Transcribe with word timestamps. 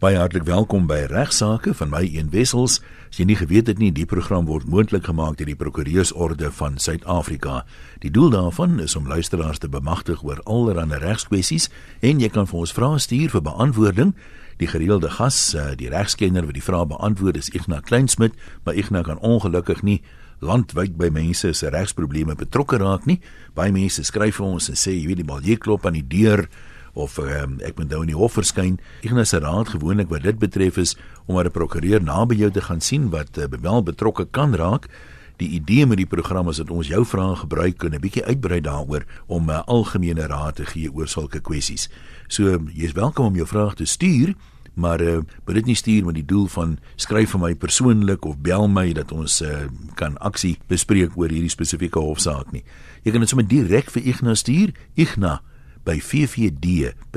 Baie 0.00 0.16
hartlik 0.16 0.46
welkom 0.48 0.86
by 0.88 1.02
Regsake 1.10 1.74
van 1.76 1.90
my 1.92 2.00
een 2.08 2.30
Wessels. 2.32 2.78
As 3.10 3.18
jy 3.20 3.26
nie 3.28 3.34
geweet 3.36 3.66
het 3.68 3.76
nie, 3.82 3.90
die 3.92 4.06
program 4.08 4.46
word 4.48 4.64
moontlik 4.64 5.04
gemaak 5.10 5.34
deur 5.36 5.50
die 5.50 5.56
Prokureursorde 5.60 6.48
van 6.56 6.78
Suid-Afrika. 6.80 7.66
Die 8.00 8.08
doel 8.08 8.32
daarvan 8.32 8.78
is 8.80 8.96
om 8.96 9.10
luisteraars 9.12 9.60
te 9.60 9.68
bemagtig 9.68 10.22
oor 10.24 10.40
allerlei 10.48 11.02
regskwessies 11.02 11.68
en 12.00 12.24
jy 12.24 12.30
kan 12.32 12.48
vir 12.48 12.62
ons 12.62 12.72
vrae 12.72 13.02
stuur 13.04 13.34
vir 13.34 13.44
beantwoording. 13.44 14.14
Die 14.56 14.70
gereelde 14.72 15.12
gas, 15.18 15.52
eh, 15.52 15.76
die 15.76 15.92
regskenner 15.92 16.48
wat 16.48 16.56
die 16.56 16.64
vrae 16.64 16.88
beantwoord 16.88 17.36
is 17.36 17.52
Ignas 17.52 17.84
Kleinsmid, 17.84 18.32
maar 18.64 18.80
Ignas 18.80 19.04
kan 19.04 19.20
ongelukkig 19.20 19.82
nie 19.82 20.00
landwyd 20.40 20.96
by 20.96 21.10
mense 21.12 21.52
se 21.52 21.68
regsprobleme 21.68 22.34
betrokke 22.34 22.80
raak 22.80 23.04
nie. 23.04 23.20
Baie 23.52 23.72
mense 23.72 24.00
skryf 24.02 24.40
vir 24.40 24.46
ons 24.46 24.68
en 24.72 24.74
sê 24.80 24.96
jy 24.96 25.06
weet 25.12 25.20
die 25.20 25.28
bal 25.28 25.44
jy 25.44 25.56
klop 25.56 25.84
aan 25.84 26.00
die 26.00 26.08
deur 26.08 26.48
of 26.92 27.18
um, 27.18 27.58
ek 27.64 27.76
moet 27.78 27.90
nou 27.90 28.02
in 28.04 28.12
die 28.12 28.18
hof 28.18 28.32
verskyn. 28.38 28.78
Ignas 29.06 29.28
se 29.34 29.38
raad 29.38 29.68
gewoonlik 29.68 30.10
wat 30.10 30.22
dit 30.22 30.38
betref 30.38 30.76
is 30.76 30.96
om 31.26 31.38
'n 31.38 31.50
prokureur 31.50 32.02
naby 32.02 32.34
jou 32.34 32.50
te 32.50 32.60
gaan 32.60 32.80
sien 32.80 33.10
wat 33.10 33.38
uh, 33.38 33.44
wel 33.60 33.82
betrokke 33.82 34.26
kan 34.30 34.54
raak. 34.54 34.88
Die 35.36 35.48
idee 35.48 35.86
met 35.86 35.96
die 35.96 36.06
program 36.06 36.48
is 36.48 36.56
dat 36.56 36.70
ons 36.70 36.88
jou 36.88 37.04
vrae 37.04 37.36
gebruik 37.36 37.82
en 37.84 37.94
'n 37.94 38.00
bietjie 38.00 38.24
uitbrei 38.24 38.60
daaroor 38.60 39.04
om 39.26 39.46
'n 39.46 39.50
uh, 39.50 39.62
algemene 39.66 40.26
raad 40.26 40.56
te 40.56 40.66
gee 40.66 40.92
oor 40.92 41.08
sulke 41.08 41.40
kwessies. 41.40 41.88
So 42.28 42.58
jy's 42.74 42.92
welkom 42.92 43.26
om 43.26 43.34
jou 43.34 43.46
vrae 43.46 43.74
te 43.74 43.84
stuur, 43.84 44.34
maar 44.74 45.00
uh, 45.00 45.20
moet 45.46 45.54
dit 45.54 45.66
nie 45.66 45.74
stuur 45.74 46.04
met 46.04 46.14
die 46.14 46.24
doel 46.24 46.46
van 46.46 46.78
skryf 46.96 47.30
vir 47.30 47.40
my 47.40 47.54
persoonlik 47.54 48.24
of 48.24 48.38
bel 48.38 48.68
my 48.68 48.92
dat 48.92 49.12
ons 49.12 49.40
uh, 49.42 49.68
kan 49.94 50.18
aksie 50.18 50.58
bespreek 50.66 51.16
oor 51.16 51.28
hierdie 51.28 51.50
spesifieke 51.50 51.98
hofsaak 51.98 52.52
nie. 52.52 52.64
Jy 53.02 53.10
kan 53.10 53.20
dit 53.20 53.28
sommer 53.28 53.48
direk 53.48 53.90
vir 53.90 54.02
Ignas 54.02 54.38
stuur. 54.38 54.72
Ignas 54.94 55.40
by 55.90 55.98
ffd.co.za. 55.98 57.10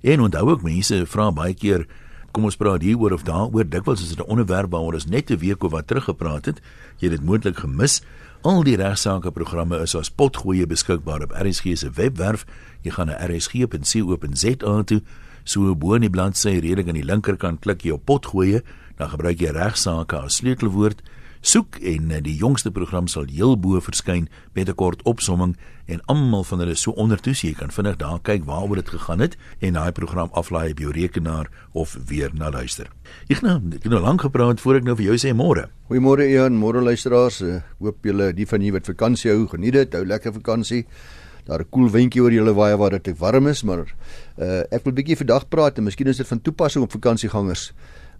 En 0.00 0.20
onthou 0.20 0.50
ook 0.50 0.62
mense 0.62 1.06
vra 1.10 1.32
baie 1.34 1.54
keer 1.58 1.86
kom 2.36 2.44
ons 2.46 2.58
praat 2.60 2.84
hieroor 2.84 3.16
of 3.16 3.24
daaroor 3.26 3.64
dikwels 3.66 4.02
is 4.04 4.12
dit 4.12 4.20
'n 4.20 4.30
onderwerp 4.30 4.70
waaroor 4.70 4.94
ons 4.94 5.06
net 5.06 5.30
'n 5.30 5.38
week 5.38 5.64
of 5.64 5.70
wat 5.72 5.86
terug 5.86 6.04
gepraat 6.04 6.44
het. 6.44 6.60
Jy 6.98 7.08
het 7.08 7.18
dit 7.18 7.24
moontlik 7.24 7.58
gemis. 7.58 8.02
Al 8.42 8.62
die 8.62 8.76
regsaake 8.76 9.30
programme 9.30 9.80
is 9.80 9.94
as 9.94 10.10
potgoeie 10.10 10.66
beskikbaar 10.66 11.22
op 11.22 11.32
RSG 11.32 11.64
se 11.76 11.90
webwerf. 11.90 12.46
Jy 12.82 12.90
gaan 12.90 13.06
na 13.06 13.26
rsg.co.za 13.26 14.82
toe. 14.82 15.02
So 15.44 15.74
bo 15.74 15.94
in 15.94 16.00
die 16.00 16.10
bladsy 16.10 16.48
redelik 16.48 16.88
aan 16.88 16.94
die 16.94 17.04
linkerkant 17.04 17.60
klik 17.60 17.82
jy 17.82 17.90
op 17.90 18.04
potgoeie, 18.04 18.62
dan 18.96 19.08
gebruik 19.08 19.40
jy 19.40 19.50
regsaake 19.50 20.16
as 20.16 20.36
sleutelwoord 20.36 21.02
soek 21.40 21.76
en 21.82 22.10
eh, 22.10 22.22
die 22.22 22.36
jongste 22.36 22.70
program 22.70 23.08
sal 23.08 23.26
heel 23.30 23.56
bo 23.56 23.80
verskyn 23.80 24.28
met 24.54 24.68
'n 24.68 24.74
kort 24.74 25.02
opsomming 25.02 25.56
en 25.86 26.00
almal 26.06 26.44
van 26.44 26.58
hulle 26.58 26.74
so 26.74 26.90
ondertoe 26.90 27.32
jy 27.32 27.52
kan 27.54 27.70
vinnig 27.70 27.96
daar 27.96 28.18
kyk 28.20 28.44
waaroor 28.44 28.76
dit 28.76 28.88
gegaan 28.88 29.20
het 29.20 29.36
en 29.60 29.72
daai 29.72 29.92
program 29.92 30.28
aflaai 30.32 30.70
op 30.70 30.78
jou 30.78 30.92
rekenaar 30.92 31.46
of 31.72 31.96
weer 32.06 32.30
na 32.34 32.50
luister. 32.50 32.86
Ek 33.28 33.42
nou 33.42 33.60
ek 33.74 33.84
nou 33.84 34.00
lank 34.00 34.20
gepraat 34.20 34.60
voor 34.60 34.76
ek 34.76 34.84
nou 34.84 34.96
vir 34.96 35.04
jou 35.04 35.16
sê 35.16 35.34
môre. 35.34 35.68
Goeiemôre 35.88 36.26
Ian, 36.28 36.58
môre 36.58 36.82
luisteraars. 36.82 37.40
Uh, 37.42 37.60
hoop 37.78 38.02
julle 38.02 38.32
die 38.32 38.46
van 38.46 38.60
julle 38.60 38.72
wat 38.72 38.86
vakansie 38.86 39.30
hou, 39.30 39.46
geniet 39.46 39.72
dit, 39.72 39.92
hou 39.94 40.04
lekker 40.04 40.32
vakansie. 40.32 40.86
Daar 41.46 41.60
'n 41.60 41.70
koel 41.70 41.90
windjie 41.90 42.22
oor 42.22 42.32
julle 42.32 42.54
waai 42.54 42.76
waar 42.76 42.90
dit 42.90 43.18
warm 43.18 43.46
is, 43.46 43.62
maar 43.62 43.86
uh, 44.38 44.62
ek 44.70 44.82
wil 44.84 44.92
bietjie 44.92 45.16
vandag 45.16 45.48
praat 45.48 45.78
en 45.78 45.84
miskien 45.84 46.06
is 46.06 46.16
dit 46.16 46.26
van 46.26 46.40
toepassing 46.40 46.82
op 46.84 46.90
vakansiegangers 46.90 47.72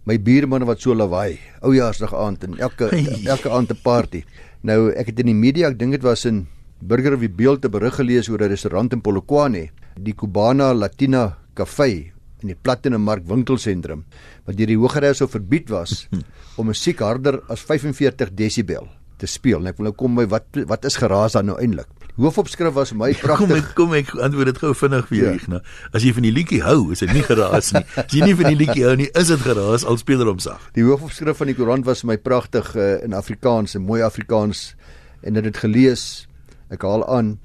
my 0.07 0.15
buurman 0.15 0.63
wat 0.63 0.79
so 0.79 0.95
lawaai, 0.95 1.35
oujaarsdag 1.67 2.13
aand 2.15 2.45
en 2.47 2.53
elke 2.63 2.87
elke 3.27 3.49
aand 3.51 3.71
'n 3.71 3.81
party. 3.83 4.23
Nou 4.63 4.91
ek 4.95 5.11
het 5.11 5.19
in 5.19 5.27
die 5.27 5.35
media, 5.35 5.67
ek 5.67 5.79
dink 5.79 5.91
dit 5.91 6.03
was 6.03 6.25
in 6.25 6.47
Burger 6.79 7.13
of 7.13 7.19
die 7.19 7.29
Beeld 7.29 7.61
te 7.61 7.69
berig 7.69 7.95
gelees 7.95 8.29
oor 8.29 8.39
'n 8.39 8.49
restaurant 8.49 8.93
in 8.93 9.01
Polokwane, 9.01 9.69
die 9.99 10.13
Cubana 10.13 10.73
Latina 10.73 11.37
Cafe 11.53 12.13
in 12.41 12.47
die 12.47 12.55
Platinum 12.55 13.01
Mark 13.01 13.27
winkelsentrum 13.27 14.05
wat 14.45 14.55
deur 14.55 14.67
die 14.67 14.77
Hooggeregs 14.77 15.17
sou 15.17 15.27
verbied 15.27 15.69
was 15.69 16.07
om 16.57 16.67
musiek 16.67 16.99
harder 16.99 17.41
as 17.49 17.61
45 17.61 18.33
desibel 18.33 18.87
te 19.17 19.27
speel. 19.27 19.59
En 19.59 19.67
ek 19.67 19.77
wil 19.77 19.89
nou 19.89 19.95
kom 19.97 20.15
by 20.15 20.25
wat 20.25 20.45
wat 20.67 20.85
is 20.85 20.95
geraas 20.95 21.33
dan 21.33 21.47
nou 21.47 21.57
eintlik? 21.59 21.87
Hoofopskrif 22.17 22.73
was 22.73 22.93
my 22.97 23.11
pragtig. 23.13 23.47
Kom 23.47 23.55
ek 23.57 23.73
kom 23.77 23.95
ek 23.97 24.13
antwoord 24.27 24.51
dit 24.51 24.61
gou 24.61 24.71
vinnig 24.77 25.09
vir 25.09 25.17
jou, 25.17 25.25
ja. 25.27 25.33
Ignas. 25.37 25.75
As 25.93 26.05
jy 26.05 26.13
van 26.17 26.25
die 26.25 26.33
liedjie 26.33 26.61
hou, 26.65 26.79
is 26.95 27.03
dit 27.05 27.13
nie 27.13 27.25
geraas 27.25 27.73
nie. 27.75 27.83
As 28.01 28.13
jy 28.13 28.23
nie 28.25 28.37
van 28.39 28.49
die 28.51 28.59
liedjie 28.63 28.87
hou 28.87 28.95
nie, 28.99 29.09
is 29.21 29.33
dit 29.33 29.43
geraas 29.45 29.85
al 29.85 29.99
speel 30.01 30.25
hom 30.25 30.39
sag. 30.41 30.63
Die 30.77 30.85
hoofopskrif 30.87 31.37
van 31.41 31.51
die 31.51 31.57
koerant 31.57 31.85
was 31.87 32.01
my 32.07 32.17
pragtig 32.17 32.73
uh, 32.75 32.95
in 33.05 33.13
Afrikaans, 33.17 33.77
'n 33.77 33.85
mooi 33.85 34.01
Afrikaans 34.01 34.73
en 35.21 35.37
het 35.37 35.45
dit 35.45 35.57
gelees. 35.57 36.27
Ek 36.73 36.81
haal 36.81 37.05
aan 37.05 37.37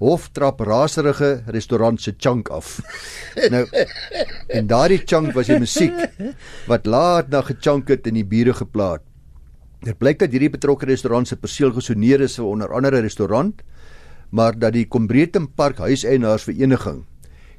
Hof 0.00 0.30
trap 0.32 0.62
raserige 0.64 1.42
restaurant 1.52 2.00
se 2.00 2.14
chunk 2.16 2.48
af. 2.48 2.78
nou 3.52 3.66
en 4.48 4.66
daardie 4.66 5.02
chunk 5.04 5.34
was 5.36 5.50
die 5.52 5.58
musiek 5.60 5.92
wat 6.70 6.88
laat 6.88 7.28
na 7.28 7.42
gechunk 7.44 7.92
het 7.92 8.08
in 8.08 8.16
die 8.16 8.24
bure 8.24 8.54
geplaat. 8.56 9.04
Dit 9.84 9.98
blyk 10.00 10.22
dat 10.22 10.32
hierdie 10.32 10.52
betrokke 10.56 10.88
restaurant 10.88 11.28
se 11.28 11.36
perseel 11.36 11.74
gesoneer 11.76 12.24
is 12.24 12.38
vir 12.40 12.48
onder 12.48 12.72
andere 12.72 13.02
restaurant 13.04 13.60
maar 14.30 14.58
dat 14.58 14.72
die 14.72 14.88
Combretum 14.88 15.48
Park 15.54 15.78
huiseienaars 15.78 16.42
vereniging 16.42 17.04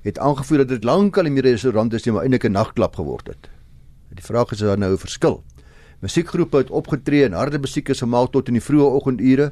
het 0.01 0.19
aangevoer 0.19 0.57
dat 0.57 0.67
dit 0.67 0.83
lankal 0.83 1.23
nie 1.23 1.31
meer 1.31 1.45
'n 1.45 1.51
restaurant 1.51 1.93
is 1.93 2.05
nie, 2.05 2.13
maar 2.13 2.23
eintlik 2.23 2.45
'n 2.45 2.51
nagklap 2.51 2.95
geword 2.95 3.27
het. 3.27 3.49
Die 4.09 4.23
vraag 4.23 4.51
is 4.51 4.59
daar 4.59 4.77
nou 4.77 4.91
'n 4.93 4.97
verskil. 4.97 5.43
Musiekgroepe 5.99 6.57
het 6.57 6.69
opgetree 6.69 7.25
en 7.25 7.33
harde 7.33 7.59
musiek 7.59 7.89
is 7.89 7.99
gemaak 7.99 8.31
tot 8.31 8.47
in 8.47 8.53
die 8.53 8.63
vroeë 8.63 8.89
oggendure. 8.97 9.51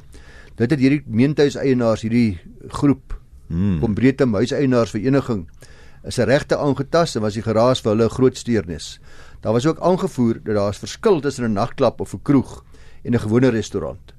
Dit 0.54 0.70
het 0.70 0.80
hierdie 0.80 1.02
meentuiseienaars 1.06 2.02
hierdie 2.02 2.38
groep 2.68 3.20
hmm. 3.46 3.80
Combretum 3.80 4.34
huiseienaars 4.34 4.90
vereniging 4.90 5.48
is 6.04 6.18
'n 6.18 6.24
regte 6.24 6.56
aangetast 6.56 7.16
en 7.16 7.22
was 7.22 7.34
die 7.34 7.42
geraas 7.42 7.80
vir 7.80 7.90
hulle 7.92 8.04
'n 8.04 8.10
groot 8.10 8.36
steurnis. 8.36 9.00
Daar 9.40 9.52
was 9.52 9.66
ook 9.66 9.80
aangevoer 9.80 10.40
dat 10.44 10.54
daar 10.54 10.68
'n 10.68 10.74
verskil 10.74 11.20
tussen 11.20 11.44
'n 11.44 11.52
nagklap 11.52 12.00
of 12.00 12.14
'n 12.14 12.22
kroeg 12.22 12.64
en 13.04 13.14
'n 13.14 13.20
gewone 13.20 13.48
restaurant. 13.48 14.14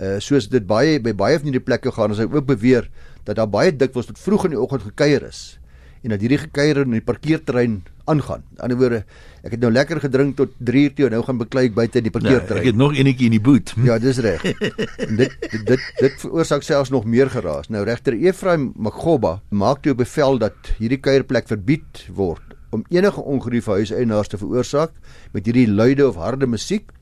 Uh 0.00 0.16
soos 0.24 0.48
dit 0.48 0.64
baie 0.66 0.98
by 1.02 1.12
baie 1.12 1.38
van 1.38 1.50
hierdie 1.50 1.64
plekke 1.64 1.92
gaan, 1.92 2.14
as 2.14 2.22
hy 2.22 2.28
ook 2.30 2.46
beweer 2.48 2.88
dat 3.26 3.36
daar 3.36 3.50
baie 3.50 3.72
dikwels 3.76 4.08
tot 4.08 4.18
vroeg 4.18 4.48
in 4.48 4.56
die 4.56 4.60
oggend 4.60 4.86
gekuier 4.88 5.26
is 5.28 5.60
en 6.00 6.14
dat 6.14 6.22
hierdie 6.24 6.40
gekuier 6.40 6.82
in 6.86 6.94
die 6.96 7.04
parkeerterrein 7.04 7.80
aangaan. 8.08 8.40
Aan 8.56 8.72
die 8.72 8.76
ander 8.76 8.78
woorde, 8.80 9.00
ek 9.44 9.54
het 9.54 9.64
nou 9.64 9.70
lekker 9.72 10.00
gedrink 10.02 10.36
tot 10.38 10.54
3 10.56 10.84
uur 10.86 10.94
toe 10.96 11.06
en 11.06 11.14
nou 11.14 11.20
gaan 11.26 11.40
beklei 11.42 11.66
ek 11.68 11.74
buite 11.76 12.00
in 12.00 12.06
die 12.06 12.12
parkeerterrein. 12.14 12.56
Nou, 12.56 12.64
ek 12.64 12.70
het 12.72 12.78
nog 12.80 12.96
enetjie 12.96 13.28
in 13.28 13.36
die 13.36 13.42
boot. 13.44 13.72
Ja, 13.84 13.98
dis 14.02 14.20
reg. 14.24 14.44
dit 15.20 15.36
dit 15.44 15.66
dit 15.68 15.90
dit 16.00 16.16
veroorsaak 16.24 16.64
selfs 16.66 16.92
nog 16.94 17.04
meer 17.04 17.30
geraas. 17.32 17.68
Nou 17.68 17.84
regter 17.84 18.16
Efraim 18.16 18.70
Magoba 18.76 19.40
maak 19.50 19.84
toe 19.84 19.94
bevel 19.98 20.40
dat 20.40 20.72
hierdie 20.78 21.00
kuierplek 21.04 21.50
verbied 21.52 22.06
word 22.16 22.56
om 22.70 22.84
enige 22.94 23.20
ongerief 23.20 23.66
huiseienaars 23.66 24.30
te 24.30 24.38
veroorsaak 24.38 24.94
met 25.34 25.46
hierdie 25.46 25.66
luide 25.68 26.06
of 26.06 26.18
harde 26.22 26.46
musiek 26.46 26.92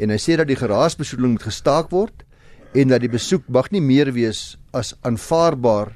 en 0.00 0.10
hy 0.10 0.18
sê 0.18 0.38
dat 0.40 0.48
die 0.48 0.58
geraasbesoedeling 0.58 1.36
moet 1.36 1.48
gestaak 1.50 1.92
word 1.92 2.23
en 2.74 2.90
dat 2.90 3.04
die 3.04 3.10
besoek 3.10 3.46
mag 3.48 3.70
nie 3.70 3.82
meer 3.82 4.10
wees 4.14 4.56
as 4.74 4.94
aanvaarbaar 5.06 5.92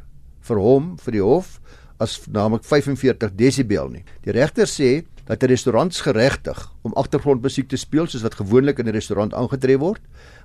vir 0.46 0.60
hom 0.62 0.92
vir 1.02 1.16
die 1.16 1.24
hof 1.24 1.56
as 1.98 2.20
naamlik 2.30 2.62
45 2.62 3.34
desibel 3.34 3.90
nie. 3.90 4.04
Die 4.22 4.34
regter 4.34 4.70
sê 4.70 5.02
dat 5.26 5.42
'n 5.42 5.50
restaurant 5.50 5.92
geregtig 5.92 6.58
om 6.82 6.94
agtergrondmusiek 6.94 7.68
te 7.68 7.76
speel 7.76 8.06
soos 8.06 8.22
wat 8.22 8.38
gewoonlik 8.38 8.78
in 8.78 8.86
'n 8.86 8.94
restaurant 8.94 9.34
aangetref 9.34 9.80
word, 9.80 10.00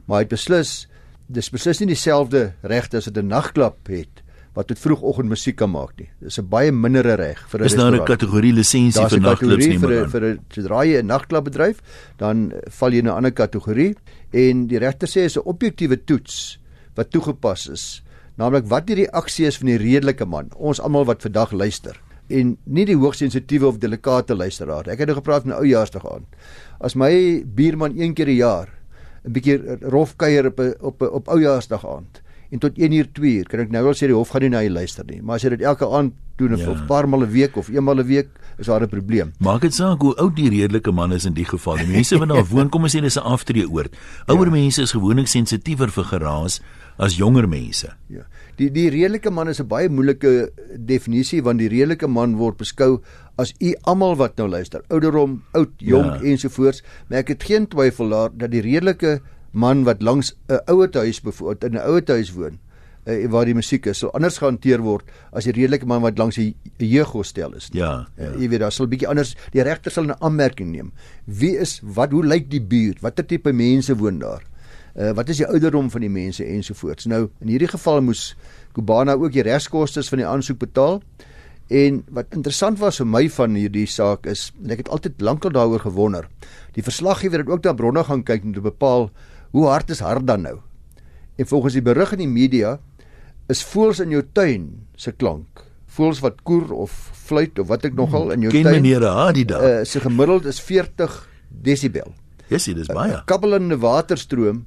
maar 0.05 0.17
hy 0.17 0.23
het 0.23 0.29
beslis 0.29 0.87
dis 1.27 1.49
beslis 1.49 1.79
nie 1.79 1.87
dieselfde 1.87 2.53
regte 2.63 2.97
as 2.97 3.05
dit 3.05 3.17
'n 3.17 3.27
nagklub 3.27 3.87
het 3.87 4.22
wat 4.53 4.69
tot 4.69 4.79
vroegoggend 4.79 5.31
musiek 5.31 5.57
kan 5.57 5.71
maak 5.73 5.95
nie. 5.97 6.09
Dis 6.21 6.37
'n 6.39 6.47
baie 6.47 6.71
mindere 6.71 7.15
reg 7.15 7.39
vir 7.49 7.59
'n. 7.59 7.63
Dis 7.63 7.75
nou 7.75 7.91
'n 7.91 8.05
kategorie 8.05 8.53
lisensie 8.53 9.07
vir 9.09 9.19
nagklubs 9.19 9.67
nie 9.67 9.79
maar. 9.79 10.09
Vir 10.09 10.23
'n 10.23 10.39
sodra 10.49 10.85
jy 10.85 11.01
'n 11.01 11.07
nagklub 11.07 11.43
bedryf, 11.45 11.81
dan 12.17 12.53
val 12.69 12.91
jy 12.91 12.99
in 12.99 13.07
'n 13.07 13.17
ander 13.17 13.31
kategorie 13.31 13.95
en 14.31 14.67
die 14.67 14.77
regter 14.77 15.07
sê 15.07 15.25
is 15.25 15.37
'n 15.37 15.45
objektiewe 15.45 15.97
toets 16.05 16.59
wat 16.95 17.09
toegepas 17.09 17.67
is. 17.69 18.03
Naamlik 18.37 18.67
wat 18.67 18.87
die 18.87 18.95
reaksie 18.95 19.45
is 19.45 19.57
van 19.57 19.67
die 19.67 19.77
redelike 19.77 20.25
man, 20.25 20.49
ons 20.55 20.79
almal 20.79 21.05
wat 21.05 21.21
vandag 21.21 21.51
luister 21.51 21.99
en 22.29 22.57
nie 22.65 22.85
die 22.85 22.95
hoogs 22.95 23.17
sensitiewe 23.17 23.67
of 23.67 23.79
delikate 23.79 24.35
luisteraar. 24.35 24.87
Ek 24.87 24.99
het 24.99 25.07
nou 25.07 25.17
gepraat 25.17 25.43
van 25.43 25.57
oujaarsdag 25.59 26.05
aan. 26.07 26.25
As 26.79 26.95
my 26.95 27.43
buurman 27.45 27.99
een 27.99 28.13
keer 28.13 28.27
'n 28.27 28.35
jaar 28.35 28.69
'n 29.25 29.31
bietjie 29.31 29.79
rof 29.81 30.15
kuier 30.15 30.47
op 30.47 30.59
'n 30.59 30.73
op 30.79 31.01
'n 31.01 31.05
op 31.07 31.27
oujaarsdag 31.27 31.85
aand 31.85 32.22
en 32.53 32.61
tot 32.61 32.77
1 32.77 32.93
uur 32.93 33.09
2 33.17 33.31
uur 33.39 33.49
kan 33.49 33.63
ek 33.63 33.71
nou 33.73 33.81
wel 33.87 33.97
sê 33.97 34.09
die 34.11 34.17
hof 34.17 34.33
gaan 34.33 34.45
nie 34.45 34.51
na 34.53 34.61
jy 34.61 34.69
luister 34.69 35.07
nie. 35.09 35.21
Maar 35.25 35.39
as 35.39 35.45
jy 35.45 35.55
dit 35.55 35.65
elke 35.65 35.89
aand 35.89 36.13
doen 36.37 36.53
ja. 36.57 36.69
of 36.69 36.81
'n 36.81 36.87
paar 36.89 37.07
male 37.09 37.25
'n 37.25 37.33
week 37.33 37.57
of 37.57 37.69
eenmal 37.69 37.97
'n 37.97 38.05
week 38.05 38.29
is 38.57 38.67
daar 38.67 38.81
'n 38.81 38.89
probleem. 38.89 39.33
Maak 39.39 39.61
dit 39.61 39.73
saak 39.73 40.01
hoe 40.01 40.15
oud 40.15 40.35
die 40.35 40.49
redelike 40.49 40.91
man 40.91 41.13
is 41.13 41.25
in 41.25 41.33
die 41.33 41.45
geval. 41.45 41.77
Die 41.77 41.87
mense 41.87 42.17
wat 42.17 42.29
daar 42.29 42.45
woon 42.45 42.69
kom 42.69 42.83
ons 42.83 42.95
sê 42.95 43.01
dis 43.01 43.17
'n 43.17 43.25
aftree 43.25 43.65
oord 43.69 43.95
ouer 44.27 44.45
ja. 44.45 44.51
mense 44.51 44.81
is 44.81 44.91
gewoonlik 44.91 45.27
sensitiewer 45.27 45.89
vir 45.89 46.03
geraas 46.03 46.61
as 46.97 47.17
jonger 47.17 47.47
mense. 47.49 47.89
Ja. 48.07 48.21
Die 48.57 48.69
die 48.69 48.89
redelike 48.89 49.31
man 49.31 49.47
is 49.47 49.59
'n 49.59 49.67
baie 49.67 49.89
moeilike 49.89 50.51
definisie 50.77 51.41
want 51.41 51.59
die 51.59 51.69
redelike 51.69 52.07
man 52.07 52.35
word 52.35 52.57
beskou 52.57 53.01
as 53.37 53.53
u 53.59 53.73
almal 53.83 54.15
wat 54.15 54.37
nou 54.37 54.47
luister. 54.47 54.81
Ouderdom 54.89 55.41
oud 55.53 55.71
jong 55.77 56.05
ja. 56.05 56.21
ensovoorts. 56.21 56.83
Maar 57.09 57.19
ek 57.19 57.27
het 57.27 57.43
geen 57.43 57.67
twyfel 57.67 58.09
daar 58.09 58.29
dat 58.37 58.51
die 58.51 58.61
redelike 58.61 59.21
man 59.53 59.83
wat 59.85 60.01
langs 60.01 60.33
'n 60.49 60.59
ouer 60.67 60.89
huis 60.93 61.21
bevoor 61.21 61.55
in 61.61 61.73
'n 61.77 61.81
ouer 61.85 62.03
huis 62.07 62.33
woon 62.33 62.59
uh, 63.05 63.27
waar 63.29 63.45
die 63.45 63.53
musiek 63.55 63.85
is, 63.85 63.99
sal 63.99 64.11
anders 64.15 64.37
gehanteer 64.41 64.81
word 64.81 65.03
as 65.31 65.43
die 65.45 65.53
redelike 65.55 65.85
man 65.85 66.01
wat 66.01 66.17
langs 66.17 66.35
die 66.35 66.55
jeughostel 66.79 67.53
is. 67.55 67.69
Ja, 67.73 68.07
Uh, 68.17 68.23
ja. 68.25 68.31
jy 68.39 68.49
weet 68.49 68.59
daar 68.59 68.71
sal 68.71 68.87
bietjie 68.87 69.07
anders 69.09 69.35
die 69.51 69.61
regter 69.63 69.91
sal 69.91 70.05
'n 70.05 70.15
aanmerking 70.21 70.71
neem. 70.71 70.91
Wie 71.25 71.57
is 71.57 71.79
wat 71.83 72.11
hoe 72.11 72.23
lyk 72.25 72.49
die 72.49 72.61
buurt? 72.61 73.01
Watter 73.01 73.25
tipe 73.25 73.51
mense 73.53 73.95
woon 73.97 74.19
daar? 74.19 74.43
Uh, 74.95 75.11
wat 75.11 75.29
is 75.29 75.37
die 75.37 75.47
ouderdom 75.47 75.89
van 75.89 76.01
die 76.01 76.09
mense 76.09 76.45
ensovoorts. 76.45 77.05
Nou 77.05 77.29
in 77.41 77.47
hierdie 77.47 77.67
geval 77.67 78.01
moes 78.01 78.35
Kubana 78.73 79.13
ook 79.13 79.31
die 79.31 79.41
regskoste 79.41 80.03
van 80.03 80.17
die 80.17 80.27
aansoek 80.27 80.59
betaal. 80.59 81.01
En 81.69 82.03
wat 82.11 82.25
interessant 82.35 82.79
was 82.79 82.97
vir 82.97 83.07
my 83.07 83.29
van 83.29 83.55
hierdie 83.55 83.87
saak 83.87 84.25
is 84.25 84.51
en 84.63 84.69
ek 84.71 84.77
het 84.77 84.89
altyd 84.89 85.21
lankal 85.21 85.51
daaroor 85.51 85.79
gewonder. 85.79 86.27
Die 86.73 86.83
verslaggewer 86.83 87.39
het 87.39 87.49
ook 87.49 87.63
na 87.63 87.73
bronne 87.73 88.03
gaan 88.03 88.23
kyk 88.23 88.43
om 88.43 88.53
te 88.53 88.61
bepaal 88.61 89.09
hoe 89.53 89.67
hard 89.69 89.89
is 89.93 90.01
hard 90.03 90.25
dan 90.27 90.41
nou. 90.47 90.57
En 91.37 91.47
volgens 91.49 91.73
die 91.77 91.81
berig 91.85 92.11
in 92.15 92.23
die 92.25 92.29
media 92.31 92.79
is 93.51 93.63
voels 93.73 93.99
in 94.03 94.13
jou 94.13 94.23
tuin 94.33 94.67
se 94.95 95.11
klank. 95.13 95.63
Voels 95.93 96.21
wat 96.23 96.41
koer 96.47 96.71
of 96.73 96.93
fluit 97.23 97.59
of 97.61 97.67
wat 97.69 97.85
ek 97.85 97.93
nogal 97.97 98.31
in 98.33 98.45
jou 98.47 98.51
Ken 98.53 98.65
tuin 98.67 98.81
meneer 98.81 99.05
Hadi 99.05 99.45
daar? 99.45 99.63
uh, 99.63 99.85
se 99.85 99.99
gemiddeld 100.01 100.45
is 100.49 100.59
40 100.61 101.17
desibel. 101.49 102.13
Yes, 102.49 102.65
dit 102.65 102.77
is 102.77 102.89
baie. 102.89 103.13
'n 103.13 103.25
Kabbelende 103.29 103.77
waterstroom 103.77 104.65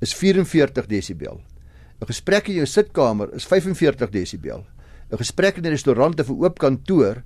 is 0.00 0.14
44 0.14 0.86
desibel. 0.86 1.40
'n 2.00 2.06
Gesprek 2.06 2.48
in 2.48 2.54
jou 2.60 2.66
sitkamer 2.66 3.32
is 3.34 3.46
45 3.46 4.10
desibel. 4.10 4.64
'n 5.10 5.16
Gesprek 5.16 5.56
in 5.56 5.64
'n 5.64 5.70
restaurant 5.72 6.20
of 6.20 6.28
'n 6.30 6.44
oop 6.44 6.58
kantoor 6.58 7.22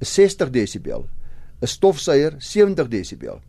is 0.00 0.12
60 0.14 0.50
desibel. 0.50 1.08
'n 1.62 1.66
Stofsuier 1.66 2.34
70 2.38 2.88
desibel. 2.88 3.40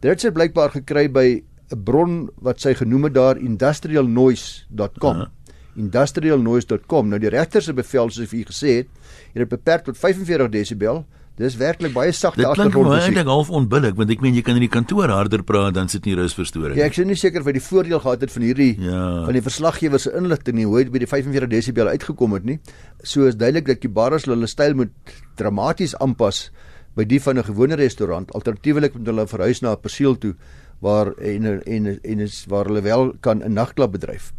Dit 0.00 0.10
het 0.10 0.20
sy 0.20 0.30
blykbaar 0.30 0.70
gekry 0.70 1.08
by 1.12 1.42
'n 1.72 1.84
bron 1.84 2.28
wat 2.42 2.60
sy 2.60 2.74
genoem 2.74 3.04
het 3.04 3.14
daar 3.14 3.36
industrialnoise.com. 3.38 5.16
Aha. 5.16 5.30
industrialnoise.com. 5.76 7.08
Nou 7.08 7.18
die 7.22 7.30
regter 7.30 7.62
se 7.62 7.72
bevel 7.72 8.10
soos 8.10 8.26
ek 8.26 8.32
u 8.32 8.44
gesê 8.48 8.76
het, 8.82 8.88
het 9.32 9.42
dit 9.44 9.48
beperk 9.48 9.84
tot 9.86 9.96
45 9.98 10.50
desibel. 10.50 11.04
Dis 11.40 11.54
werklik 11.56 11.94
baie 11.94 12.12
sagte 12.12 12.42
Dit 12.42 12.50
klink 12.52 12.72
vir 12.74 12.82
my 12.82 12.98
agtergrondmusiek. 12.98 13.06
eintlik 13.16 13.26
half 13.30 13.50
onbillik 13.50 13.94
want 13.96 14.10
ek 14.10 14.20
meen 14.20 14.34
jy 14.34 14.42
kan 14.42 14.56
in 14.58 14.60
die 14.66 14.68
kantoor 14.68 15.08
harder 15.08 15.42
praat 15.42 15.72
dan 15.74 15.88
sit 15.88 16.04
nie 16.04 16.14
rusverstoring. 16.18 16.76
Ja, 16.76 16.84
ek 16.84 16.98
is 16.98 17.06
nie 17.06 17.14
seker 17.16 17.42
hy 17.46 17.52
die 17.52 17.62
voordeel 17.64 18.00
gehad 18.02 18.20
het 18.20 18.30
van 18.34 18.42
hierdie 18.42 18.76
Ja. 18.78 19.24
van 19.24 19.32
die 19.32 19.40
verslaggewer 19.40 19.98
se 19.98 20.12
inligting 20.12 20.56
nie, 20.56 20.64
hoe 20.66 20.78
hy 20.78 20.84
by 20.90 20.98
die 20.98 21.06
45 21.06 21.48
desibel 21.48 21.86
uitgekom 21.88 22.32
het 22.34 22.44
nie. 22.44 22.58
So 23.04 23.24
is 23.26 23.36
duidelik 23.36 23.66
dat 23.66 23.78
Kibaras 23.78 24.24
hulle 24.26 24.46
styl 24.46 24.74
moet 24.74 24.90
dramaties 25.36 25.94
aanpas 25.96 26.50
by 26.94 27.04
die 27.04 27.20
van 27.22 27.38
'n 27.38 27.44
gewone 27.44 27.74
restaurant. 27.76 28.32
Alternatiefelik 28.34 28.94
moet 28.94 29.06
hulle 29.06 29.26
verhuis 29.26 29.60
na 29.60 29.72
'n 29.72 29.80
perseel 29.80 30.18
toe 30.18 30.34
waar 30.80 31.12
en 31.18 31.62
en 31.66 31.86
en 32.02 32.18
is 32.20 32.44
waar 32.48 32.64
hulle 32.64 32.80
wel 32.82 33.14
kan 33.20 33.42
'n 33.42 33.52
nagklub 33.52 33.92
bedryf. 33.92 34.32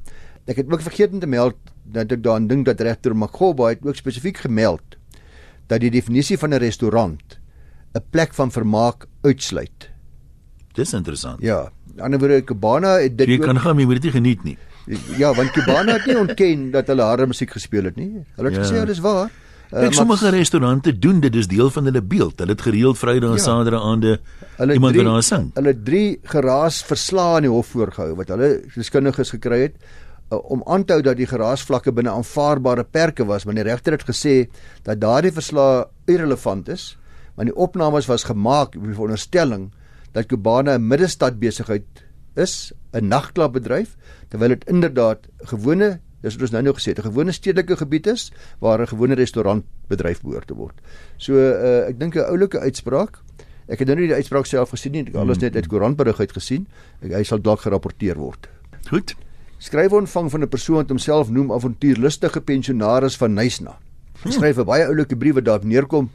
Ek 0.48 0.56
het 0.56 0.72
ook 0.72 0.82
vergeet 0.82 1.12
om 1.14 1.20
te 1.20 1.28
meld 1.28 1.56
dat 1.84 2.12
ek 2.12 2.24
daaraan 2.24 2.48
dink 2.48 2.66
dat 2.66 2.80
regter 2.82 3.16
Magoba 3.16 3.68
het 3.70 3.86
ook 3.86 3.96
spesifiek 3.96 4.38
gemeld 4.38 4.82
dat 5.68 5.80
die 5.80 5.92
definisie 5.92 6.38
van 6.38 6.50
'n 6.54 6.58
restaurant 6.60 7.40
'n 7.94 8.02
plek 8.10 8.34
van 8.34 8.52
vermaak 8.52 9.06
uitsluit. 9.22 9.90
Dis 10.74 10.94
interessant. 10.94 11.42
Ja, 11.42 11.60
aan 11.60 11.72
die 11.96 12.02
ander 12.04 12.20
woorde 12.20 12.42
Kubana 12.42 12.98
het 13.00 13.18
dit 13.18 13.28
Jy 13.28 13.34
ook- 13.38 13.42
kan 13.46 13.60
gaan 13.60 13.76
maar 13.76 13.82
jy 13.82 13.86
moet 13.88 14.02
dit 14.02 14.04
nie 14.04 14.22
geniet 14.22 14.44
nie. 14.44 14.58
Ja, 15.18 15.34
want 15.34 15.52
Kubana 15.52 15.94
het 15.94 16.06
nie 16.06 16.18
ontken 16.18 16.72
dat 16.72 16.88
hulle 16.88 17.02
harde 17.02 17.28
musiek 17.28 17.52
gespeel 17.52 17.84
het 17.84 17.96
nie. 17.96 18.24
Hulle 18.36 18.50
het 18.50 18.58
Ja. 18.58 18.64
gesê 18.64 18.80
dit 18.80 18.90
is 18.90 19.00
waar. 19.00 19.30
Uh, 19.72 19.86
Ek 19.88 19.94
sommige 19.96 20.30
restaurante 20.36 20.92
doen 21.00 21.22
dit, 21.24 21.32
dis 21.32 21.48
deel 21.48 21.70
van 21.72 21.86
hulle 21.88 22.02
beeld. 22.04 22.40
Hulle 22.44 22.52
het 22.52 22.62
gereeld 22.62 22.98
Vrydag 23.00 23.30
en 23.30 23.38
Ja. 23.38 23.44
Saterdag 23.44 23.84
aande 23.88 24.20
iemand 24.60 24.96
wat 24.96 25.06
daar 25.06 25.24
sing. 25.24 25.52
Hulle 25.56 25.74
drie 25.84 26.20
geraas 26.24 26.84
verslae 26.84 27.38
in 27.38 27.48
die 27.48 27.52
hof 27.54 27.68
voorgehou 27.72 28.16
wat 28.16 28.28
hulle 28.34 28.50
deskundiges 28.76 29.32
gekry 29.32 29.62
het 29.62 29.76
uh, 30.32 30.38
om 30.52 30.64
aan 30.68 30.84
te 30.84 30.94
hou 30.94 31.02
dat 31.02 31.16
die 31.18 31.28
geraasvlakke 31.28 31.94
binne 31.96 32.12
aanvaarbare 32.12 32.84
perke 32.84 33.26
was, 33.26 33.46
maar 33.46 33.56
die 33.56 33.64
regter 33.64 33.96
het 33.96 34.04
gesê 34.04 34.36
dat 34.84 35.00
daardie 35.00 35.32
verslae 35.32 35.86
irrelevant 36.06 36.68
is, 36.68 36.98
want 37.36 37.48
die 37.48 37.56
opnames 37.56 38.10
was 38.12 38.28
gemaak 38.28 38.76
op 38.76 38.84
die 38.84 38.94
veronderstelling 38.96 39.72
dat 40.12 40.28
Kubana 40.28 40.76
'n 40.76 40.88
middestad 40.88 41.40
besigheid 41.40 41.88
is, 42.36 42.74
'n 42.94 43.08
nagklubbedryf, 43.08 43.96
terwyl 44.30 44.50
dit 44.50 44.68
inderdaad 44.68 45.28
gewone 45.48 46.00
Dis 46.22 46.38
wat 46.38 46.42
ons 46.48 46.52
nou 46.52 46.62
nou 46.64 46.74
gesê 46.78 46.94
het, 46.94 47.00
'n 47.00 47.10
gewone 47.10 47.32
stedelike 47.32 47.78
gebied 47.78 48.08
is 48.08 48.32
waar 48.60 48.82
'n 48.82 48.88
gewone 48.88 49.16
restaurantbedryf 49.16 50.22
behoort 50.22 50.48
te 50.48 50.54
word. 50.54 50.78
So 51.18 51.34
uh, 51.34 51.90
ek 51.90 52.00
dink 52.00 52.16
'n 52.16 52.30
oulike 52.30 52.60
uitspraak. 52.60 53.20
Ek 53.68 53.80
het 53.80 53.88
nou 53.88 53.98
nie 54.00 54.08
die 54.08 54.16
uitspraak 54.16 54.46
self 54.46 54.70
gesien 54.70 54.92
nie, 54.92 55.06
ek 55.08 55.16
alles 55.16 55.40
net 55.40 55.56
uit 55.56 55.68
koerantberig 55.68 56.20
uit 56.20 56.32
gesien. 56.32 56.68
Ek, 57.02 57.12
hy 57.12 57.24
sal 57.24 57.42
dalk 57.42 57.62
gerapporteer 57.62 58.18
word. 58.18 58.50
Goed. 58.90 59.16
Skryf 59.58 59.92
ontvang 59.92 60.32
van 60.32 60.42
'n 60.42 60.50
persoon 60.50 60.76
wat 60.76 60.90
homself 60.90 61.30
noem 61.30 61.52
avontuurlustige 61.52 62.42
pensionaris 62.42 63.18
van 63.18 63.34
Nysna. 63.34 63.78
Hy 64.24 64.32
skryf 64.32 64.58
'n 64.58 64.66
baie 64.66 64.86
oulike 64.86 65.16
brief 65.16 65.34
wat 65.34 65.46
daarop 65.46 65.66
neerkom 65.66 66.10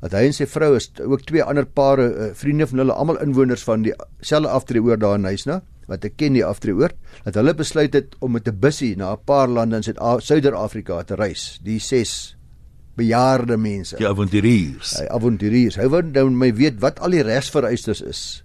dat 0.00 0.12
hy 0.12 0.26
en 0.28 0.36
sy 0.36 0.46
vrou 0.46 0.74
is 0.76 0.90
ook 1.00 1.24
twee 1.28 1.42
ander 1.42 1.66
pare 1.66 2.08
uh, 2.08 2.30
vriende 2.34 2.66
van 2.66 2.78
hulle 2.78 2.92
almal 2.92 3.20
inwoners 3.22 3.64
van 3.64 3.82
dieselfde 3.86 4.48
aftreeoord 4.48 5.00
daar 5.00 5.18
in 5.20 5.26
Nysna 5.28 5.62
wat 5.88 6.04
ek 6.04 6.16
ken 6.16 6.36
die 6.36 6.44
aftreeoord 6.44 6.96
dat 7.26 7.36
hulle 7.38 7.54
besluit 7.56 7.94
het 7.94 8.16
om 8.20 8.32
met 8.32 8.48
'n 8.48 8.58
bussie 8.60 8.96
na 8.96 9.12
'n 9.12 9.24
paar 9.24 9.48
lande 9.48 9.76
in 9.76 9.82
Suid-Afrika 9.82 11.02
te 11.02 11.14
reis. 11.14 11.60
Die 11.62 11.78
ses 11.78 12.36
bejaarde 12.96 13.56
mense. 13.56 13.96
Die 13.96 14.08
avonturiers. 14.08 14.98
Hy 14.98 15.06
avonturiers. 15.10 15.76
Hy 15.76 15.88
wou 15.88 16.02
nou 16.02 16.30
my 16.30 16.52
weet 16.54 16.80
wat 16.80 17.00
al 17.00 17.10
die 17.10 17.22
regsvereistes 17.22 18.02
is 18.02 18.44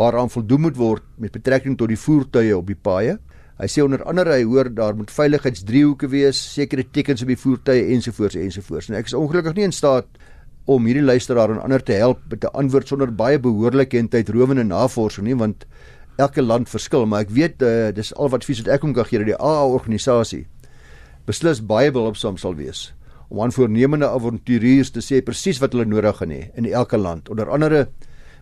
waaraan 0.00 0.30
voldoen 0.30 0.60
moet 0.60 0.76
word 0.76 1.02
met 1.20 1.32
betrekking 1.32 1.76
tot 1.76 1.88
die 1.88 1.98
voertuie 1.98 2.56
op 2.56 2.66
die 2.66 2.78
paaie. 2.78 3.18
Hy 3.60 3.68
sê 3.68 3.82
onder 3.84 4.00
andere 4.08 4.38
hy 4.38 4.44
hoor 4.48 4.70
daar 4.72 4.96
moet 4.96 5.10
veiligheidsdriehoeke 5.12 6.08
wees, 6.08 6.38
sekere 6.54 6.86
tekens 6.88 7.20
op 7.22 7.28
die 7.28 7.36
voertuie 7.36 7.90
ensovoorts 7.92 8.38
ensovoorts. 8.40 8.88
En 8.88 8.96
ek 8.96 9.10
is 9.10 9.16
ongelukkig 9.18 9.58
nie 9.58 9.66
in 9.68 9.76
staat 9.76 10.08
om 10.64 10.86
hierdie 10.86 11.04
luisteraar 11.04 11.50
en 11.50 11.62
ander 11.62 11.82
te 11.82 11.92
help 11.92 12.20
met 12.30 12.44
'n 12.44 12.54
antwoord 12.54 12.88
sonder 12.88 13.12
baie 13.14 13.38
behoorlike 13.38 13.98
en 13.98 14.08
tydrowende 14.08 14.64
navorsing 14.64 15.26
nie 15.26 15.36
want 15.36 15.66
elke 16.16 16.42
land 16.42 16.68
verskil, 16.68 17.06
maar 17.06 17.20
ek 17.20 17.30
weet 17.30 17.62
uh, 17.62 17.90
dis 17.94 18.14
al 18.14 18.28
wat 18.28 18.44
vies 18.44 18.60
wat 18.62 18.74
ek 18.74 18.82
hom 18.82 18.94
kan 18.94 19.04
gee 19.04 19.18
dat 19.18 19.26
die 19.26 19.40
AA 19.40 19.64
organisasie 19.66 20.46
beslis 21.26 21.60
baie 21.60 21.90
behulpsaam 21.90 22.36
sal 22.36 22.54
wees 22.54 22.92
om 23.30 23.40
aan 23.40 23.52
voornemende 23.54 24.08
avonturiers 24.10 24.90
te 24.90 25.00
sê 25.00 25.20
presies 25.22 25.60
wat 25.62 25.72
hulle 25.72 25.86
nodig 25.86 26.16
gaan 26.18 26.32
hê 26.34 26.50
in 26.58 26.66
elke 26.66 26.98
land. 26.98 27.28
Onder 27.30 27.50
andere 27.50 27.88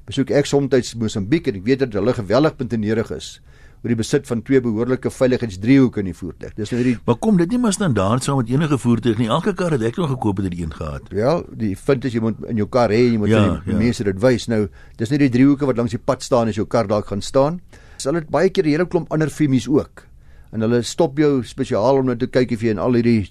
besoek 0.08 0.30
ek 0.30 0.48
soms 0.48 0.94
Mosambiek 0.96 1.48
en 1.48 1.58
ek 1.60 1.66
weet 1.66 1.78
dat 1.84 1.92
hulle 1.92 2.14
geweldig 2.16 2.56
puntenerig 2.56 3.10
is 3.12 3.40
oor 3.82 3.88
die 3.92 3.96
besit 3.96 4.26
van 4.26 4.42
twee 4.42 4.60
behoorlike 4.60 5.10
veiligheidsdriehoeke 5.10 6.00
in 6.00 6.08
die 6.10 6.14
voertuig. 6.14 6.54
Dis 6.58 6.70
nou 6.72 6.80
hierdie 6.82 6.96
Maar 7.06 7.16
kom 7.22 7.36
dit 7.38 7.50
nie 7.50 7.58
maar 7.62 7.72
standaard 7.72 8.24
saam 8.24 8.36
met 8.40 8.48
enige 8.50 8.78
voertuig 8.78 9.18
nie. 9.18 9.28
Elke 9.28 9.54
kar 9.54 9.70
wat 9.70 9.82
ek 9.82 9.96
nog 9.96 10.10
gekoop 10.10 10.36
het, 10.42 10.48
het 10.50 10.58
een 10.58 10.72
gehad. 10.74 11.02
Ja, 11.14 11.42
die 11.54 11.76
vind 11.76 12.04
as 12.04 12.12
jy 12.12 12.20
moet 12.20 12.36
in 12.50 12.56
jou 12.56 12.66
kar 12.68 12.90
hê, 12.90 13.04
jy 13.12 13.18
moet 13.18 13.28
Ja, 13.28 13.60
die 13.64 13.72
ja. 13.72 13.78
mense 13.78 14.04
dit 14.04 14.18
wys. 14.20 14.48
Nou, 14.48 14.68
dis 14.96 15.10
nie 15.10 15.18
die 15.18 15.30
driehoeke 15.30 15.66
wat 15.66 15.76
langs 15.76 15.90
die 15.94 15.98
pad 16.04 16.22
staan 16.22 16.48
as 16.48 16.56
jou 16.56 16.66
kar 16.66 16.86
dalk 16.86 17.06
gaan 17.06 17.22
staan. 17.22 17.60
Hulle 18.02 18.18
het 18.18 18.28
baie 18.30 18.50
keer 18.50 18.64
'n 18.64 18.70
hele 18.70 18.86
klomp 18.86 19.12
ander 19.12 19.28
femies 19.30 19.68
ook. 19.68 20.04
En 20.52 20.60
hulle 20.60 20.82
stop 20.82 21.18
jou 21.18 21.42
spesiaal 21.44 21.98
om 21.98 22.06
net 22.06 22.18
te 22.18 22.26
kyk 22.26 22.52
of 22.52 22.60
jy 22.62 22.70
aan 22.70 22.78
al 22.78 22.94
hierdie 22.94 23.30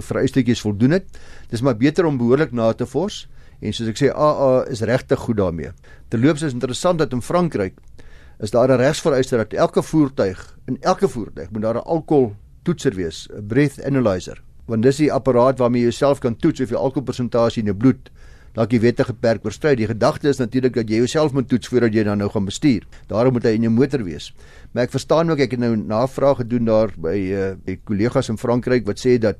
vereistetjies 0.00 0.60
voldoen 0.60 0.90
het. 0.90 1.06
Dis 1.50 1.60
maar 1.62 1.76
beter 1.76 2.04
om 2.04 2.18
behoorlik 2.18 2.52
na 2.52 2.72
te 2.72 2.86
vors. 2.86 3.26
En 3.60 3.72
soos 3.72 3.88
ek 3.88 3.96
sê, 3.98 4.10
AA 4.14 4.64
is 4.70 4.80
regtig 4.86 5.18
goed 5.18 5.36
daarmee. 5.36 5.70
Terloops 6.08 6.42
is 6.42 6.52
interessant 6.52 6.98
dat 6.98 7.12
in 7.12 7.22
Frankryk 7.22 7.74
is 8.40 8.50
daar 8.50 8.68
'n 8.68 8.80
regsvereiste 8.80 9.36
dat 9.36 9.52
elke 9.52 9.82
voertuig, 9.82 10.58
in 10.66 10.76
elke 10.80 11.08
voertuig 11.08 11.50
moet 11.50 11.62
daar 11.62 11.74
'n 11.74 11.84
alkohol 11.84 12.34
toetser 12.62 12.94
wees, 12.94 13.28
'n 13.32 13.46
breath 13.46 13.84
analyzer. 13.84 14.42
Want 14.66 14.82
dis 14.82 14.96
die 14.96 15.12
apparaat 15.12 15.58
waarmee 15.58 15.80
jy 15.80 15.88
jouself 15.88 16.18
kan 16.18 16.36
toets 16.36 16.60
of 16.60 16.70
jy 16.70 16.76
alkoholpersentasie 16.76 17.62
in 17.62 17.68
jou 17.68 17.76
bloed 17.76 18.10
dalk 18.58 18.70
die 18.70 18.80
wette 18.80 19.04
geperk 19.04 19.44
oorskry. 19.44 19.74
Die 19.74 19.86
gedagte 19.86 20.28
is 20.28 20.40
natuurlik 20.40 20.74
dat 20.74 20.90
jy 20.90 20.96
jouself 20.96 21.32
moet 21.32 21.48
toets 21.48 21.68
voordat 21.68 21.94
jy 21.94 22.04
dan 22.04 22.18
nou 22.18 22.28
gaan 22.30 22.44
bestuur. 22.48 22.86
Daarom 23.06 23.32
moet 23.32 23.44
hy 23.44 23.54
in 23.58 23.62
jou 23.62 23.72
motor 23.72 24.04
wees. 24.04 24.32
Maar 24.72 24.88
ek 24.88 24.90
verstaan 24.96 25.30
ook 25.30 25.38
ek 25.38 25.50
het 25.50 25.60
nou 25.60 25.76
navraag 25.76 26.42
gedoen 26.42 26.64
daar 26.64 26.94
by 26.96 27.16
by 27.64 27.78
kollegas 27.84 28.28
in 28.28 28.38
Frankryk 28.38 28.86
wat 28.86 28.98
sê 28.98 29.18
dat 29.18 29.36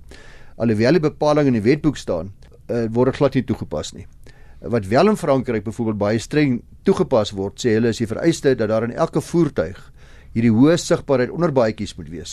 alhoewel 0.57 0.99
die 0.99 1.01
bepaling 1.01 1.47
in 1.51 1.59
die 1.59 1.63
wetboek 1.63 1.97
staan, 1.97 2.33
uh, 2.69 2.87
word 2.93 3.13
dit 3.13 3.21
glad 3.21 3.35
nie 3.39 3.45
toegepas 3.47 3.93
nie. 3.95 4.07
Wat 4.61 4.87
wel 4.87 5.09
in 5.09 5.17
Frankryk 5.17 5.65
byvoorbeeld 5.65 5.99
baie 5.99 6.19
streng 6.19 6.63
toegepas 6.83 7.31
word, 7.31 7.61
sê 7.63 7.77
hulle 7.77 7.93
is 7.95 8.01
die 8.03 8.09
vereiste 8.11 8.55
dat 8.59 8.69
daar 8.69 8.89
in 8.89 8.95
elke 8.95 9.21
voertuig 9.21 9.79
hierdie 10.35 10.53
hoë 10.53 10.77
sigbaarheid 10.77 11.31
onderbaadjies 11.35 11.95
moet 11.99 12.09
wees. 12.11 12.33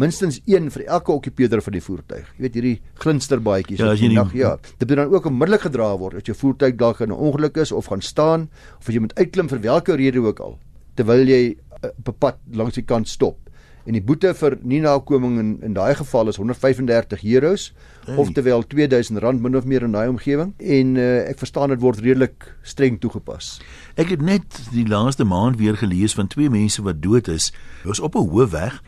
Minstens 0.00 0.40
een 0.48 0.70
vir 0.72 0.86
elke 0.86 1.12
okkupeerder 1.12 1.60
van 1.62 1.74
die 1.76 1.82
voertuig. 1.84 2.28
Jy 2.36 2.44
weet 2.46 2.54
hierdie 2.56 2.76
glinsterbaadjies 3.02 3.82
Ja, 3.82 3.90
as 3.92 4.00
die 4.00 4.12
nag, 4.12 4.32
ja. 4.34 4.54
Dit 4.80 4.88
moet 4.88 5.02
dan 5.02 5.12
ook 5.12 5.28
onmiddellik 5.28 5.66
gedra 5.66 5.90
word 6.00 6.20
as 6.20 6.28
jou 6.28 6.36
voertuig 6.36 6.78
dalk 6.80 7.00
in 7.00 7.12
'n 7.12 7.18
ongeluk 7.28 7.56
is 7.56 7.72
of 7.72 7.86
gaan 7.86 8.00
staan 8.00 8.48
of 8.80 8.88
as 8.88 8.94
jy 8.94 9.00
moet 9.00 9.18
uitklim 9.18 9.48
vir 9.48 9.60
watter 9.60 9.96
rede 9.96 10.20
ook 10.20 10.40
al 10.40 10.58
terwyl 10.96 11.28
jy 11.28 11.56
uh, 11.84 11.90
op 11.98 12.08
'n 12.08 12.18
pad 12.18 12.36
langs 12.52 12.74
die 12.74 12.84
kant 12.84 13.08
stop. 13.08 13.41
En 13.86 13.92
die 13.92 14.02
boete 14.02 14.34
vir 14.34 14.58
nie 14.62 14.80
nakoming 14.80 15.38
in 15.38 15.50
in 15.62 15.72
daai 15.74 15.94
geval 15.98 16.28
is 16.28 16.36
135 16.36 17.24
euros 17.24 17.72
Hey. 18.06 18.16
oftewel 18.16 18.64
R2000 18.64 19.40
min 19.40 19.56
of 19.56 19.64
meer 19.64 19.82
in 19.82 19.92
daai 19.92 20.08
omgewing 20.08 20.54
en 20.58 20.96
uh, 20.96 21.28
ek 21.30 21.38
verstaan 21.38 21.70
dit 21.70 21.80
word 21.80 22.00
redelik 22.02 22.48
streng 22.66 22.98
toegepas. 22.98 23.60
Ek 23.94 24.10
het 24.10 24.22
net 24.22 24.42
die 24.72 24.86
laaste 24.88 25.24
maand 25.24 25.56
weer 25.60 25.76
gelees 25.78 26.14
van 26.18 26.26
twee 26.26 26.50
mense 26.50 26.82
wat 26.82 26.98
dood 27.02 27.28
is. 27.28 27.52
Hulle 27.82 27.94
was 27.94 28.00
op 28.02 28.16
'n 28.18 28.26
hoë 28.26 28.48
weg. 28.50 28.82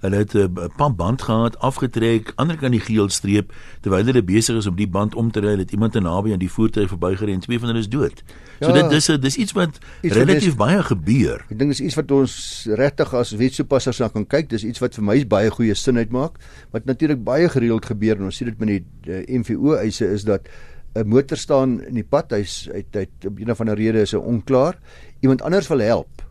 Hulle 0.00 0.16
het 0.16 0.34
'n 0.34 0.70
pampband 0.76 1.22
gehad, 1.22 1.58
afgetrek, 1.58 2.32
ander 2.36 2.56
kan 2.56 2.70
die 2.70 2.80
geel 2.80 3.08
streep 3.08 3.52
terwyl 3.80 4.04
hulle 4.04 4.22
besig 4.22 4.56
is 4.56 4.66
om 4.66 4.76
die 4.76 4.88
band 4.88 5.14
om 5.14 5.30
te 5.30 5.40
ry, 5.40 5.56
het 5.58 5.72
iemand 5.72 5.92
te 5.92 6.00
naby 6.00 6.32
aan 6.32 6.38
die 6.38 6.50
voertuig 6.50 6.88
verbygery 6.88 7.32
en 7.32 7.40
twee 7.40 7.58
van 7.58 7.68
hulle 7.68 7.80
is 7.80 7.88
dood. 7.88 8.22
Ja, 8.60 8.66
so 8.66 8.72
dit 8.72 8.90
dis 8.90 9.06
dis 9.06 9.36
iets 9.36 9.52
wat 9.52 9.78
iets 10.02 10.14
relatief 10.14 10.54
wat 10.56 10.66
is, 10.68 10.74
baie 10.74 10.82
gebeur. 10.82 11.44
Ek 11.50 11.58
dink 11.58 11.70
dis 11.70 11.80
iets 11.80 11.94
wat 11.94 12.10
ons 12.10 12.32
regtig 12.78 13.14
as 13.14 13.30
wetsopassers 13.38 13.98
na 13.98 14.08
kan 14.08 14.26
kyk. 14.26 14.48
Dis 14.50 14.64
iets 14.64 14.82
wat 14.82 14.94
vir 14.94 15.04
my 15.04 15.18
baie 15.26 15.50
goeie 15.50 15.74
sin 15.74 15.98
uitmaak. 15.98 16.38
Wat 16.74 16.84
natuurlik 16.84 17.24
baie 17.24 17.48
gereeld 17.48 17.86
gebeur 17.86 18.16
en 18.18 18.24
ons 18.30 18.36
sien 18.36 18.50
dit 18.50 18.58
met 18.58 18.68
die, 18.68 18.82
die 19.06 19.38
MVO 19.38 19.78
eise 19.78 20.10
is 20.10 20.24
dat 20.24 20.48
'n 20.94 21.06
motor 21.06 21.36
staan 21.36 21.78
in 21.84 21.94
die 21.94 22.06
pad. 22.06 22.30
Hy's 22.30 22.68
uit 22.72 22.96
uit 22.96 23.26
op 23.26 23.38
een 23.38 23.50
of 23.50 23.60
ander 23.60 23.76
rede 23.76 24.00
is 24.00 24.12
hy 24.12 24.18
onklaar. 24.18 24.78
Iemand 25.20 25.42
anders 25.42 25.68
wil 25.68 25.78
help. 25.78 26.22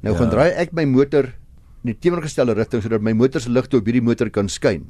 Nou 0.00 0.14
ja. 0.14 0.20
gaan 0.20 0.30
draai 0.30 0.50
ek 0.50 0.72
my 0.72 0.84
motor 0.84 1.32
in 1.82 1.92
die 1.92 1.98
teenoorgestelde 1.98 2.54
rigting 2.54 2.82
sodat 2.82 3.02
my 3.02 3.12
motor 3.12 3.42
se 3.42 3.50
ligte 3.50 3.76
op 3.76 3.86
hierdie 3.86 4.04
motor 4.04 4.30
kan 4.30 4.48
skyn. 4.48 4.86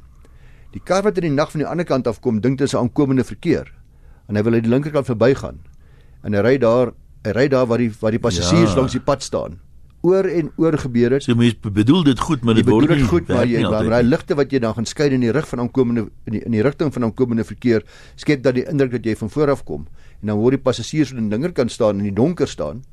Die 0.73 0.81
kar 0.81 1.03
wat 1.05 1.17
in 1.17 1.27
die 1.29 1.33
nag 1.33 1.51
van 1.53 1.63
die 1.63 1.69
ander 1.69 1.85
kant 1.85 2.07
af 2.07 2.19
kom, 2.21 2.41
dink 2.41 2.57
dit 2.57 2.67
is 2.67 2.73
'n 2.73 2.85
aankomende 2.85 3.23
verkeer 3.23 3.71
en 4.29 4.35
hy 4.35 4.43
wil 4.43 4.53
uit 4.53 4.63
die 4.63 4.71
linkerkant 4.71 5.05
verbygaan. 5.05 5.59
En 6.23 6.33
hy 6.33 6.39
ry 6.39 6.57
daar, 6.57 6.93
hy 7.25 7.31
ry 7.31 7.47
daar 7.47 7.67
waar 7.67 7.77
die 7.77 7.91
waar 7.99 8.11
die 8.11 8.19
passasiers 8.19 8.71
ja. 8.71 8.77
langs 8.77 8.93
die 8.93 9.01
pad 9.01 9.23
staan 9.23 9.59
oor 10.03 10.27
en 10.27 10.51
oor 10.59 10.75
gebeur 10.77 11.15
het. 11.15 11.23
So 11.23 11.35
mense 11.39 11.71
bedoel 11.71 12.03
dit 12.03 12.19
goed, 12.19 12.43
maar 12.43 12.57
dit 12.59 12.67
word 12.67 12.91
nie 12.91 13.07
goed, 13.07 13.29
maar 13.31 13.47
jy 13.47 13.61
maar 13.63 13.87
daai 13.87 14.03
ligte 14.03 14.35
wat 14.35 14.51
jy 14.51 14.59
dan 14.59 14.75
gaan 14.75 14.87
skei 14.89 15.07
in 15.15 15.23
die 15.23 15.31
rig 15.31 15.47
van 15.47 15.63
aankomende 15.63 16.09
in 16.27 16.35
die 16.35 16.41
in 16.43 16.51
die 16.51 16.63
rigting 16.65 16.91
van 16.93 17.07
aankomende 17.07 17.45
verkeer 17.47 17.85
skep 18.19 18.43
dat 18.43 18.57
die 18.59 18.65
indruk 18.67 18.91
dat 18.97 19.07
jy 19.07 19.15
van 19.15 19.31
voor 19.31 19.53
af 19.55 19.63
kom 19.63 19.87
en 20.21 20.33
dan 20.33 20.41
hoor 20.41 20.57
die 20.57 20.59
passasiers 20.59 21.13
aan 21.13 21.29
die 21.29 21.35
dinger 21.37 21.53
kan 21.55 21.71
staan 21.71 22.03
in 22.03 22.09
die 22.09 22.15
donker 22.15 22.47
staan 22.51 22.83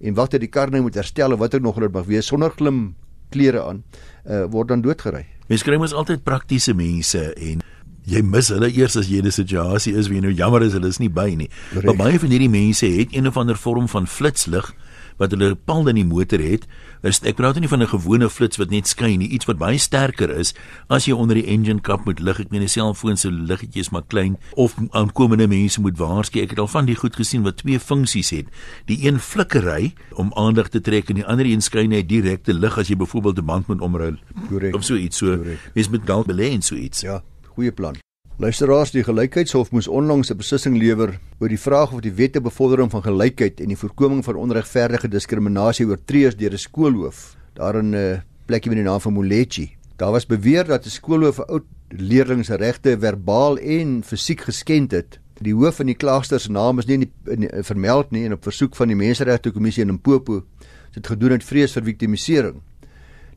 en 0.00 0.14
wag 0.18 0.32
dat 0.34 0.42
die 0.42 0.50
kar 0.50 0.70
nou 0.74 0.82
moet 0.82 0.98
herstel 0.98 1.32
of 1.32 1.38
wat 1.38 1.54
ook 1.54 1.62
nog 1.62 1.78
hulle 1.78 1.90
mag 1.94 2.10
wees 2.10 2.26
sonder 2.26 2.50
glim 2.50 2.96
klere 3.30 3.64
aan 3.64 3.82
uh, 4.28 4.44
word 4.50 4.68
dan 4.68 4.84
doodgery. 4.84 5.26
Mens 5.48 5.64
kry 5.64 5.78
mos 5.80 5.94
altyd 5.96 6.24
praktiese 6.26 6.74
mense 6.76 7.22
en 7.34 7.62
jy 8.08 8.22
mis 8.24 8.48
hulle 8.52 8.70
eers 8.72 8.96
as 8.96 9.08
jy 9.08 9.20
in 9.20 9.28
'n 9.28 9.32
situasie 9.32 9.94
is 9.96 10.08
wie 10.08 10.20
nou 10.20 10.32
jammer 10.32 10.62
is 10.62 10.72
hulle 10.72 10.88
is 10.88 10.98
nie 10.98 11.12
by 11.12 11.34
nie. 11.36 11.48
Correct. 11.70 11.86
Maar 11.86 11.96
baie 11.96 12.18
van 12.18 12.30
hierdie 12.30 12.52
mense 12.52 12.86
het 12.86 13.12
een 13.12 13.26
of 13.26 13.36
ander 13.36 13.56
vorm 13.56 13.88
van 13.88 14.06
flitslig 14.06 14.74
wat 15.18 15.34
hulle 15.34 15.54
paal 15.54 15.88
in 15.88 15.98
die 16.00 16.06
motor 16.06 16.40
het. 16.42 16.66
Ek 17.02 17.36
praat 17.38 17.58
nie 17.60 17.68
van 17.68 17.82
'n 17.82 17.92
gewone 17.94 18.30
flits 18.30 18.56
wat 18.56 18.70
net 18.70 18.86
skyn 18.86 19.18
nie, 19.18 19.28
iets 19.28 19.46
wat 19.46 19.58
baie 19.58 19.78
sterker 19.78 20.30
is 20.30 20.54
as 20.88 21.06
jy 21.06 21.12
onder 21.12 21.34
die 21.34 21.46
engine 21.46 21.80
kap 21.80 22.04
moet 22.06 22.20
lig. 22.20 22.40
Ek 22.40 22.50
meen 22.50 22.62
'n 22.62 22.68
selfoon 22.68 23.16
se 23.16 23.30
liggetjie 23.30 23.80
is 23.80 23.90
maar 23.90 24.06
klein 24.06 24.38
of 24.54 24.74
aankomende 24.90 25.48
mense 25.48 25.80
moet 25.80 25.98
waarsku. 25.98 26.40
Ek 26.40 26.50
het 26.50 26.58
al 26.58 26.66
van 26.68 26.86
die 26.86 26.96
goed 26.96 27.16
gesien 27.16 27.42
wat 27.42 27.56
twee 27.56 27.78
funksies 27.80 28.30
het. 28.30 28.46
Die 28.86 29.06
een 29.06 29.18
flikkery 29.18 29.94
om 30.14 30.32
aandag 30.34 30.68
te 30.68 30.80
trek 30.80 31.08
en 31.08 31.14
die 31.14 31.26
ander 31.26 31.46
een 31.46 31.62
skyn 31.62 31.88
net 31.88 32.08
direkte 32.08 32.54
lig 32.54 32.78
as 32.78 32.88
jy 32.88 32.96
byvoorbeeld 32.96 33.38
'n 33.38 33.44
band 33.44 33.66
moet 33.66 33.80
omruil. 33.80 34.16
Korrek. 34.48 34.74
Of 34.74 34.84
so 34.84 34.94
iets 34.94 35.16
so. 35.16 35.38
Mens 35.74 35.88
moet 35.88 36.06
dalk 36.06 36.26
belê 36.26 36.50
in 36.50 36.62
so 36.62 36.74
iets. 36.74 37.00
Ja, 37.00 37.22
goeie 37.54 37.72
plan. 37.72 38.07
Luisteraars, 38.38 38.92
die 38.94 39.02
Gelykheidshof 39.02 39.72
moes 39.74 39.88
onlangs 39.90 40.30
'n 40.30 40.36
beslissing 40.38 40.76
lewer 40.78 41.18
oor 41.40 41.48
die 41.48 41.58
vraag 41.58 41.92
of 41.92 42.00
die 42.00 42.12
wet 42.14 42.32
te 42.32 42.40
bevordering 42.40 42.90
van 42.90 43.02
gelykheid 43.02 43.60
en 43.60 43.66
die 43.66 43.76
voorkoming 43.76 44.24
van 44.24 44.36
onregverdige 44.36 45.08
diskriminasie 45.08 45.86
oortree 45.86 46.26
is 46.26 46.36
deur 46.36 46.52
'n 46.52 46.58
skoolhoof. 46.58 47.34
Daar 47.54 47.76
in 47.76 47.90
'n 47.90 47.94
uh, 47.94 48.20
plekkie 48.46 48.70
met 48.70 48.78
die 48.78 48.86
naam 48.86 49.00
van 49.00 49.12
Molechi. 49.12 49.76
Daar 49.96 50.12
was 50.12 50.26
beweer 50.26 50.64
dat 50.64 50.86
'n 50.86 50.88
skoolhoof 50.88 51.38
'n 51.38 51.50
oud 51.50 51.64
leerling 51.88 52.44
se 52.44 52.54
regte 52.54 52.96
verbaal 52.98 53.58
en 53.58 54.04
fisiek 54.04 54.40
geskend 54.40 54.90
het. 54.92 55.18
Die 55.40 55.54
hoof 55.54 55.76
van 55.76 55.86
die 55.86 55.96
klaagster 55.96 56.40
se 56.40 56.50
naam 56.50 56.78
is 56.78 56.86
nie 56.86 56.94
in 56.94 57.00
die, 57.00 57.32
in 57.32 57.40
die, 57.40 57.62
vermeld 57.62 58.10
nie 58.10 58.24
en 58.24 58.32
op 58.32 58.42
versoek 58.42 58.76
van 58.76 58.86
die 58.86 58.96
Menseregte 58.96 59.50
Kommissie 59.50 59.82
in 59.82 59.88
Limpopo 59.88 60.34
het 60.34 60.94
dit 60.94 61.06
gedoen 61.06 61.30
uit 61.30 61.44
vrees 61.44 61.72
vir 61.72 61.82
viktimisering. 61.82 62.62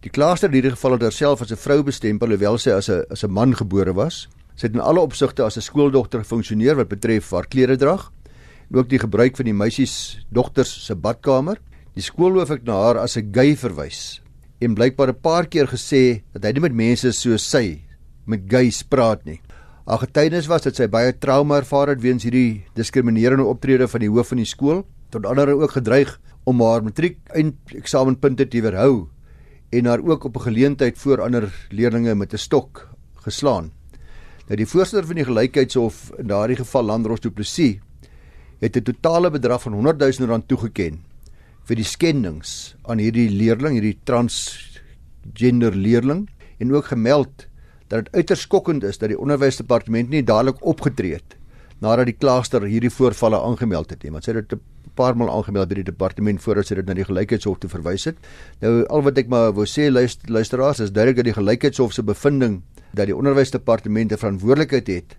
Die 0.02 0.12
klaagster 0.12 0.50
in 0.50 0.54
hierdie 0.54 0.72
geval 0.72 0.92
het 0.92 1.02
haarself 1.02 1.42
as 1.42 1.52
'n 1.52 1.58
vrou 1.58 1.84
bestempel 1.84 2.28
hoewel 2.28 2.58
sy 2.58 2.70
as 2.70 2.90
'n 2.90 3.04
as 3.10 3.24
'n 3.24 3.32
man 3.32 3.56
gebore 3.56 3.94
was. 3.94 4.28
Sy 4.62 4.68
het 4.70 4.76
in 4.78 4.84
alle 4.86 5.02
opsigte 5.02 5.42
as 5.42 5.58
'n 5.58 5.66
skooldogter 5.66 6.22
gefunksioneer 6.22 6.76
wat 6.78 6.90
betref 6.90 7.32
haar 7.32 7.48
klere 7.50 7.78
drag 7.78 8.12
en 8.70 8.78
ook 8.78 8.90
die 8.90 9.00
gebruik 9.00 9.36
van 9.36 9.46
die 9.46 9.58
meisies 9.58 10.22
dogters 10.30 10.86
se 10.86 10.94
badkamer. 10.94 11.58
Die 11.96 12.04
skoolhoof 12.04 12.50
het 12.50 12.64
na 12.64 12.74
haar 12.74 12.98
as 12.98 13.18
'n 13.18 13.34
gay 13.34 13.56
verwys 13.56 14.22
en 14.62 14.76
blykbaar 14.76 15.10
'n 15.10 15.22
paar 15.22 15.48
keer 15.48 15.66
gesê 15.66 16.22
dat 16.34 16.44
hy 16.44 16.52
nie 16.52 16.62
met 16.62 16.74
mense 16.74 17.12
soos 17.12 17.50
sy 17.50 17.82
met 18.28 18.42
gays 18.48 18.84
praat 18.84 19.26
nie. 19.26 19.42
Haar 19.88 19.98
getuienis 19.98 20.48
was 20.48 20.62
dat 20.62 20.76
sy 20.76 20.88
baie 20.88 21.12
trauma 21.12 21.58
ervaar 21.58 21.88
het 21.88 22.02
weens 22.02 22.24
hierdie 22.24 22.64
diskriminerende 22.76 23.44
optrede 23.44 23.88
van 23.88 24.00
die 24.00 24.10
hoof 24.10 24.28
van 24.28 24.38
die 24.38 24.46
skool, 24.46 24.86
tot 25.10 25.26
andere 25.26 25.58
ook 25.58 25.72
gedreig 25.72 26.20
om 26.46 26.62
haar 26.62 26.84
matriek 26.84 27.18
eindeksamenpunte 27.34 28.48
te 28.48 28.62
weerhou 28.62 29.10
en 29.72 29.86
haar 29.86 30.06
ook 30.06 30.24
op 30.24 30.36
'n 30.36 30.54
geleentheid 30.54 30.98
voor 30.98 31.22
ander 31.22 31.50
leerders 31.72 32.16
met 32.16 32.34
'n 32.34 32.38
stok 32.38 32.90
geslaan. 33.26 33.81
Nou 34.52 34.58
die 34.60 34.68
voorsitter 34.68 35.06
van 35.08 35.16
die 35.16 35.24
gelykheidshof 35.24 36.10
in 36.20 36.28
daardie 36.28 36.58
geval 36.60 36.84
Landros 36.84 37.22
Du 37.24 37.30
Plessis 37.32 37.78
het 38.60 38.76
'n 38.76 38.84
totale 38.84 39.32
bedrag 39.32 39.62
van 39.62 39.74
100 39.74 40.00
000 40.20 40.28
rand 40.28 40.48
toegeken 40.48 41.00
vir 41.64 41.76
die 41.76 41.88
skendings 41.88 42.76
aan 42.84 43.00
hierdie 43.00 43.30
leerling, 43.30 43.80
hierdie 43.80 44.00
transgender 44.04 45.72
leerling 45.72 46.28
en 46.60 46.74
ook 46.74 46.86
gemeld 46.86 47.48
dat 47.88 48.04
dit 48.04 48.16
uiters 48.16 48.42
skokkend 48.42 48.84
is 48.84 48.98
dat 48.98 49.10
die 49.10 49.20
onderwysdepartement 49.20 50.10
nie 50.10 50.24
dadelik 50.24 50.60
opgetree 50.66 51.14
het 51.14 51.38
nadat 51.80 52.06
die 52.06 52.18
klaagster 52.20 52.62
hierdie 52.62 52.92
voorvalle 52.92 53.40
aangemeld 53.40 53.90
het 53.90 54.04
nie. 54.04 54.12
Want 54.12 54.24
sy 54.24 54.34
het 54.36 54.50
dit 54.50 54.60
'n 54.60 54.94
paar 54.96 55.16
maal 55.16 55.32
aangemeld 55.32 55.70
by 55.70 55.76
die 55.76 55.90
departement 55.92 56.42
voordat 56.42 56.68
sy 56.68 56.76
dit 56.76 56.86
na 56.86 56.94
die 56.94 57.06
gelykheidshof 57.06 57.58
toe 57.58 57.70
verwys 57.70 58.04
het. 58.04 58.18
Nou 58.60 58.86
al 58.86 59.02
wat 59.02 59.18
ek 59.18 59.28
maar 59.28 59.54
wou 59.54 59.66
sê 59.66 59.90
luisteraars 59.90 60.80
is 60.80 60.92
duidelik 60.92 61.16
dat 61.16 61.26
die 61.26 61.40
gelykheidshof 61.40 61.94
se 61.94 62.04
bevinding 62.04 62.62
dat 62.94 63.06
die 63.06 63.16
onderwysdepartement 63.16 64.12
'n 64.12 64.18
verantwoordelikheid 64.18 64.88
het 64.88 65.18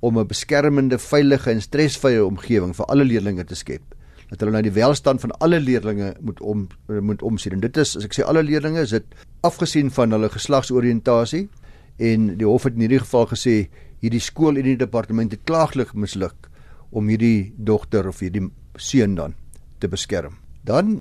om 0.00 0.18
'n 0.18 0.26
beskermende, 0.26 0.98
veilige 0.98 1.50
en 1.50 1.62
stresvrye 1.62 2.24
omgewing 2.24 2.76
vir 2.76 2.86
alle 2.86 3.04
leerders 3.04 3.46
te 3.46 3.54
skep. 3.54 3.82
Dat 4.28 4.40
hulle 4.40 4.52
na 4.52 4.62
die 4.62 4.72
welstand 4.72 5.20
van 5.20 5.30
alle 5.30 5.60
leerders 5.60 6.14
moet 6.20 6.40
om 6.40 6.68
moet 6.86 7.22
omsien. 7.22 7.52
En 7.52 7.60
dit 7.60 7.76
is 7.76 7.96
as 7.96 8.04
ek 8.04 8.14
sê 8.14 8.24
alle 8.24 8.42
leerders 8.42 8.78
is 8.78 8.90
dit 8.90 9.04
afgesien 9.40 9.90
van 9.90 10.10
hulle 10.10 10.28
geslagsoriëntasie 10.28 11.48
en 11.96 12.36
die 12.36 12.46
hof 12.46 12.62
het 12.62 12.74
in 12.74 12.80
hierdie 12.80 12.98
geval 12.98 13.26
gesê 13.26 13.68
hierdie 14.00 14.20
skool 14.20 14.56
en 14.56 14.62
die 14.62 14.76
departement 14.76 15.32
het 15.32 15.44
klaaglik 15.44 15.94
misluk 15.94 16.48
om 16.90 17.08
hierdie 17.08 17.52
dogter 17.56 18.08
of 18.08 18.20
hierdie 18.20 18.46
seun 18.76 19.14
dan 19.14 19.34
te 19.78 19.88
beskerm. 19.88 20.38
Dan 20.64 21.00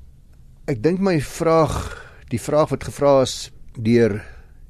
ek 0.68 0.82
dink 0.84 1.00
my 1.00 1.20
vraag, 1.22 2.04
die 2.30 2.42
vraag 2.42 2.70
wat 2.70 2.84
gevra 2.84 3.22
is 3.22 3.52
deur 3.78 4.20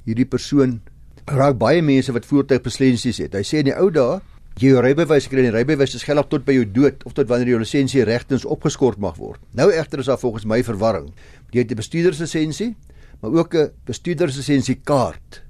hierdie 0.06 0.27
persoon 0.27 0.82
raak 1.28 1.58
baie 1.60 1.82
mense 1.84 2.14
wat 2.16 2.26
voertuigbeslensies 2.28 3.20
het. 3.20 3.36
Hy 3.36 3.44
sê 3.44 3.60
in 3.60 3.70
die 3.70 3.76
ou 3.76 3.90
dae, 3.92 4.22
jy 4.58 4.72
jou 4.72 4.82
rybewys 4.82 5.28
kry 5.30 5.44
en 5.46 5.54
rybewys 5.54 5.96
is 5.98 6.06
geldig 6.08 6.30
tot 6.32 6.46
by 6.48 6.56
jou 6.56 6.68
dood 6.78 7.04
of 7.06 7.16
tot 7.18 7.28
wanneer 7.30 7.52
jou 7.52 7.60
lisensie 7.62 8.06
regtens 8.08 8.46
opgeskort 8.48 9.02
mag 9.02 9.18
word. 9.20 9.42
Nou 9.58 9.68
egter 9.74 10.02
is 10.02 10.08
daar 10.10 10.22
volgens 10.22 10.48
my 10.48 10.62
verwarring. 10.64 11.12
Jy 11.52 11.62
het 11.62 11.72
'n 11.72 11.76
bestuurderslisensie, 11.76 12.76
maar 13.22 13.32
ook 13.32 13.56
'n 13.56 13.72
bestuurderslisensie 13.86 14.80
kaart 14.84 15.44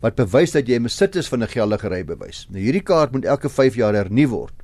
wat 0.00 0.16
bewys 0.16 0.52
dat 0.52 0.66
jy 0.66 0.76
'n 0.76 0.82
besit 0.82 1.16
is 1.16 1.28
van 1.28 1.42
'n 1.42 1.48
geldige 1.48 1.88
rybewys. 1.88 2.46
Nou 2.50 2.62
hierdie 2.62 2.82
kaart 2.82 3.12
moet 3.12 3.24
elke 3.24 3.48
5 3.48 3.74
jaar 3.74 3.94
hernu 3.94 4.28
word. 4.28 4.54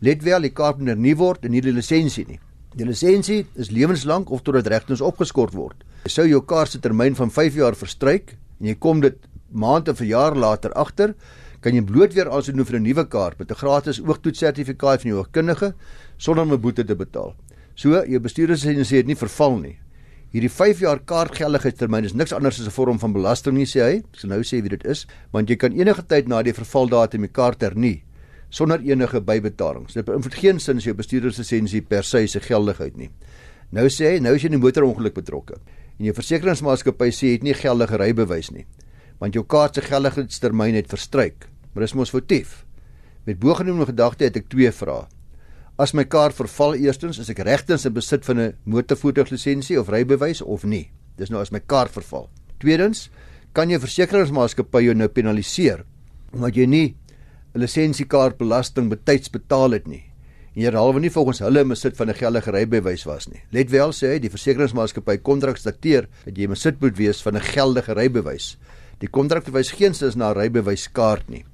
Let 0.00 0.22
wel, 0.22 0.40
die 0.40 0.52
kaart 0.52 0.78
moet 0.78 0.88
hernu 0.88 1.16
word 1.16 1.44
en 1.44 1.50
nie 1.50 1.60
die 1.60 1.72
lisensie 1.72 2.24
nie. 2.28 2.40
Die 2.76 2.86
lisensie 2.86 3.46
is 3.56 3.70
lewenslank 3.70 4.30
of 4.30 4.42
totdat 4.42 4.66
regtens 4.66 5.00
opgeskort 5.00 5.54
word. 5.54 5.84
Sou 6.04 6.28
jou 6.28 6.44
kaart 6.44 6.70
se 6.70 6.78
termyn 6.78 7.14
van 7.14 7.30
5 7.30 7.54
jaar 7.54 7.74
verstryk 7.74 8.36
en 8.60 8.66
jy 8.66 8.74
kom 8.74 9.00
dit 9.00 9.16
maande 9.52 9.90
of 9.90 10.00
'n 10.00 10.06
jaar 10.06 10.34
later 10.36 10.72
agter, 10.72 11.14
kan 11.60 11.74
jy 11.74 11.82
bloot 11.82 12.14
weer 12.14 12.30
aansoek 12.30 12.66
vir 12.66 12.78
'n 12.78 12.82
nuwe 12.82 13.04
kaart 13.04 13.38
met 13.38 13.50
'n 13.50 13.54
gratis 13.54 14.00
oogtoetssertifikaat 14.00 15.02
van 15.02 15.10
jou 15.10 15.18
oogkundige 15.18 15.74
sonder 16.16 16.44
om 16.44 16.52
'n 16.52 16.60
boete 16.60 16.84
te 16.84 16.94
betaal. 16.94 17.34
So, 17.74 17.90
jou 17.90 18.20
bestuurderslisensie 18.20 18.96
het 18.96 19.06
nie 19.06 19.16
verval 19.16 19.58
nie. 19.58 19.78
Hierdie 20.30 20.50
5 20.50 20.80
jaar 20.80 20.98
kaartgeldigheidstermyn 20.98 22.04
is 22.04 22.12
niks 22.12 22.32
anders 22.32 22.60
as 22.60 22.66
'n 22.66 22.70
vorm 22.70 22.98
van 22.98 23.12
belasting 23.12 23.56
nie, 23.56 23.66
sê 23.66 23.80
hy. 23.80 23.96
Ek 23.96 24.18
sal 24.18 24.30
nou 24.30 24.40
sê 24.40 24.60
wie 24.60 24.68
dit 24.68 24.84
is, 24.84 25.06
want 25.32 25.48
jy 25.48 25.56
kan 25.56 25.72
enige 25.72 26.02
tyd 26.06 26.28
na 26.28 26.42
die 26.42 26.52
vervaldatum 26.52 27.20
die 27.20 27.32
kaart 27.32 27.60
hernie 27.60 28.02
sonder 28.50 28.80
enige 28.80 29.20
bybetalings. 29.20 29.94
Dit 29.94 30.04
beïnvloed 30.04 30.34
geen 30.34 30.60
sin 30.60 30.76
as 30.76 30.84
jou 30.84 30.94
bestuurderslisensie 30.94 31.82
per 31.82 32.02
se 32.04 32.26
se 32.26 32.40
geldigheid 32.40 32.96
nie. 32.96 33.10
Nou 33.70 33.86
sê 33.86 34.14
hy, 34.14 34.18
nou 34.18 34.34
is 34.34 34.42
jy 34.42 34.48
in 34.48 34.54
'n 34.54 34.60
motorongeluk 34.60 35.14
betrokke 35.14 35.54
en 35.98 36.04
jou 36.04 36.14
versekeringsmaatskappy 36.14 37.10
sê 37.10 37.26
jy 37.26 37.32
het 37.32 37.42
nie 37.42 37.54
geldige 37.54 37.96
rybewys 37.96 38.50
nie 38.50 38.66
want 39.18 39.34
jou 39.34 39.44
kaart 39.44 39.74
se 39.74 39.82
geldigheidstermyn 39.82 40.74
het 40.74 40.88
verstryk. 40.88 41.48
Maar 41.72 41.86
dis 41.86 41.94
mos 41.94 42.10
foutief. 42.10 42.64
Met 43.24 43.38
bogenoemde 43.38 43.86
gedagte 43.86 44.24
het 44.24 44.36
ek 44.36 44.48
twee 44.48 44.70
vrae. 44.72 45.06
As 45.78 45.92
my 45.94 46.04
kaart 46.04 46.34
verval 46.34 46.74
eerstens, 46.74 47.18
is 47.18 47.28
ek 47.30 47.44
regtens 47.46 47.86
in 47.86 47.94
besit 47.94 48.24
van 48.24 48.40
'n 48.40 48.54
motorvoertuiglisensie 48.64 49.78
of 49.80 49.88
rybewys 49.88 50.42
of 50.42 50.64
nie? 50.64 50.90
Dis 51.16 51.30
nou 51.30 51.40
as 51.40 51.50
my 51.50 51.60
kaart 51.60 51.90
verval. 51.90 52.28
Tweedens, 52.58 53.10
kan 53.52 53.70
jou 53.70 53.80
versekeringsmaatskappy 53.80 54.82
jou 54.84 54.94
nou 54.94 55.08
penaliseer 55.08 55.84
omdat 56.32 56.56
jy 56.56 56.66
nie 56.66 56.96
'n 57.54 57.60
lisensiekaart 57.60 58.38
belasting 58.38 58.90
betyds 58.90 59.30
betaal 59.30 59.72
het 59.72 59.86
nie 59.86 60.04
en 60.54 60.64
herhalwe 60.64 61.00
nie 61.00 61.10
volgens 61.10 61.38
hulle 61.38 61.64
besit 61.64 61.96
van 61.96 62.10
'n 62.10 62.14
geldige 62.14 62.50
rybewys 62.50 63.04
was 63.04 63.28
nie. 63.28 63.40
Let 63.50 63.70
wel 63.70 63.92
sê 63.92 64.06
hy 64.12 64.18
die 64.18 64.30
versekeringsmaatskappy 64.30 65.16
kontrak 65.22 65.62
dateer 65.62 66.08
dat 66.24 66.36
jy 66.36 66.48
besit 66.48 66.80
moet 66.80 66.96
wees 66.96 67.22
van 67.22 67.36
'n 67.36 67.40
geldige 67.40 67.94
rybewys. 67.94 68.56
Die 68.98 69.08
kontrak 69.08 69.44
verwys 69.46 69.70
geensins 69.70 70.16
na 70.16 70.32
rybewyskaart 70.32 71.28
nie. 71.30 71.44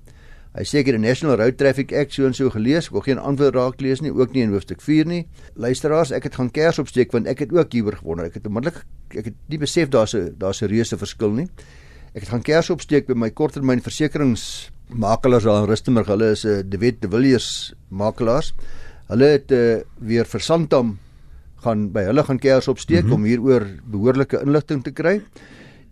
Hy 0.55 0.63
sê 0.63 0.85
die 0.87 0.99
National 0.99 1.35
Road 1.41 1.57
Traffic 1.59 1.93
Act 1.93 2.15
so 2.15 2.29
en 2.29 2.35
so 2.35 2.51
gelees, 2.55 2.93
wil 2.95 3.03
geen 3.03 3.19
antwoord 3.19 3.57
raak 3.57 3.81
lees 3.83 4.01
nie, 4.01 4.13
ook 4.15 4.37
nie 4.37 4.45
in 4.47 4.53
hoofstuk 4.55 4.81
4 4.81 5.09
nie. 5.11 5.25
Luisteraars, 5.59 6.13
ek 6.15 6.29
het 6.29 6.37
gaan 6.39 6.51
kers 6.55 6.79
opsteek 6.79 7.11
want 7.13 7.27
ek 7.27 7.43
het 7.43 7.55
ook 7.57 7.75
hieroor 7.75 7.99
gewonder. 7.99 8.29
Ek 8.31 8.39
het 8.39 8.47
onmiddellik 8.47 8.85
ek 9.19 9.33
het 9.33 9.41
nie 9.51 9.59
besef 9.59 9.91
daar's 9.91 10.15
'n 10.15 10.35
daar's 10.39 10.63
'n 10.63 10.71
reuse 10.71 10.97
verskil 10.97 11.31
nie. 11.31 11.49
Ek 12.15 12.23
het 12.23 12.31
gaan 12.31 12.43
kers 12.43 12.71
opsteek 12.71 13.07
by 13.07 13.15
my 13.15 13.31
korttermyn 13.31 13.83
versekeringsmakelaars 13.83 15.45
daar 15.45 15.63
in 15.65 15.69
Rustenburg. 15.69 16.07
Hulle 16.07 16.31
is 16.31 16.45
'n 16.45 16.49
uh, 16.49 16.63
De 16.63 16.79
Wet 16.79 17.03
De 17.03 17.09
Villiers 17.09 17.75
makelaars. 17.91 18.55
Hulle 19.09 19.25
het 19.25 19.51
uh, 19.51 19.83
weer 19.99 20.25
vir 20.25 20.41
Santam 20.41 20.99
gaan 21.65 21.91
by 21.93 22.05
hulle 22.05 22.23
gaan 22.23 22.39
kers 22.39 22.69
opsteek 22.69 23.05
mm 23.05 23.11
-hmm. 23.11 23.15
om 23.15 23.25
hieroor 23.25 23.67
behoorlike 23.85 24.41
inligting 24.41 24.85
te 24.85 24.93
kry. 24.93 25.21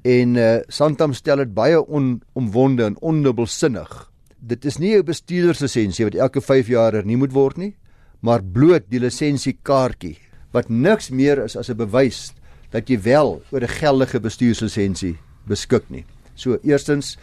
En 0.02 0.34
uh, 0.34 0.56
Santam 0.68 1.12
stel 1.14 1.44
dit 1.44 1.54
baie 1.54 1.78
onomwonde 1.78 2.84
en 2.84 2.98
ondubbelsinnig. 2.98 4.10
Dit 4.42 4.64
is 4.66 4.80
nie 4.82 4.96
jou 4.96 5.02
bestuurderslisensie 5.06 6.08
wat 6.08 6.18
elke 6.18 6.40
5 6.42 6.70
jaar 6.72 6.92
hernie 6.98 7.16
moet 7.16 7.32
word 7.32 7.56
nie, 7.56 7.74
maar 8.20 8.42
bloot 8.42 8.88
die 8.90 9.00
lisensiekaartjie 9.02 10.16
wat 10.52 10.68
niks 10.68 11.10
meer 11.10 11.44
is 11.44 11.56
as 11.56 11.70
'n 11.70 11.76
bewys 11.76 12.32
dat 12.72 12.88
jy 12.88 12.98
wel 13.02 13.42
oor 13.52 13.62
'n 13.62 13.68
geldige 13.78 14.20
bestuurslisensie 14.20 15.18
beskik 15.46 15.90
nie. 15.90 16.04
So 16.34 16.58
eerstens 16.62 17.16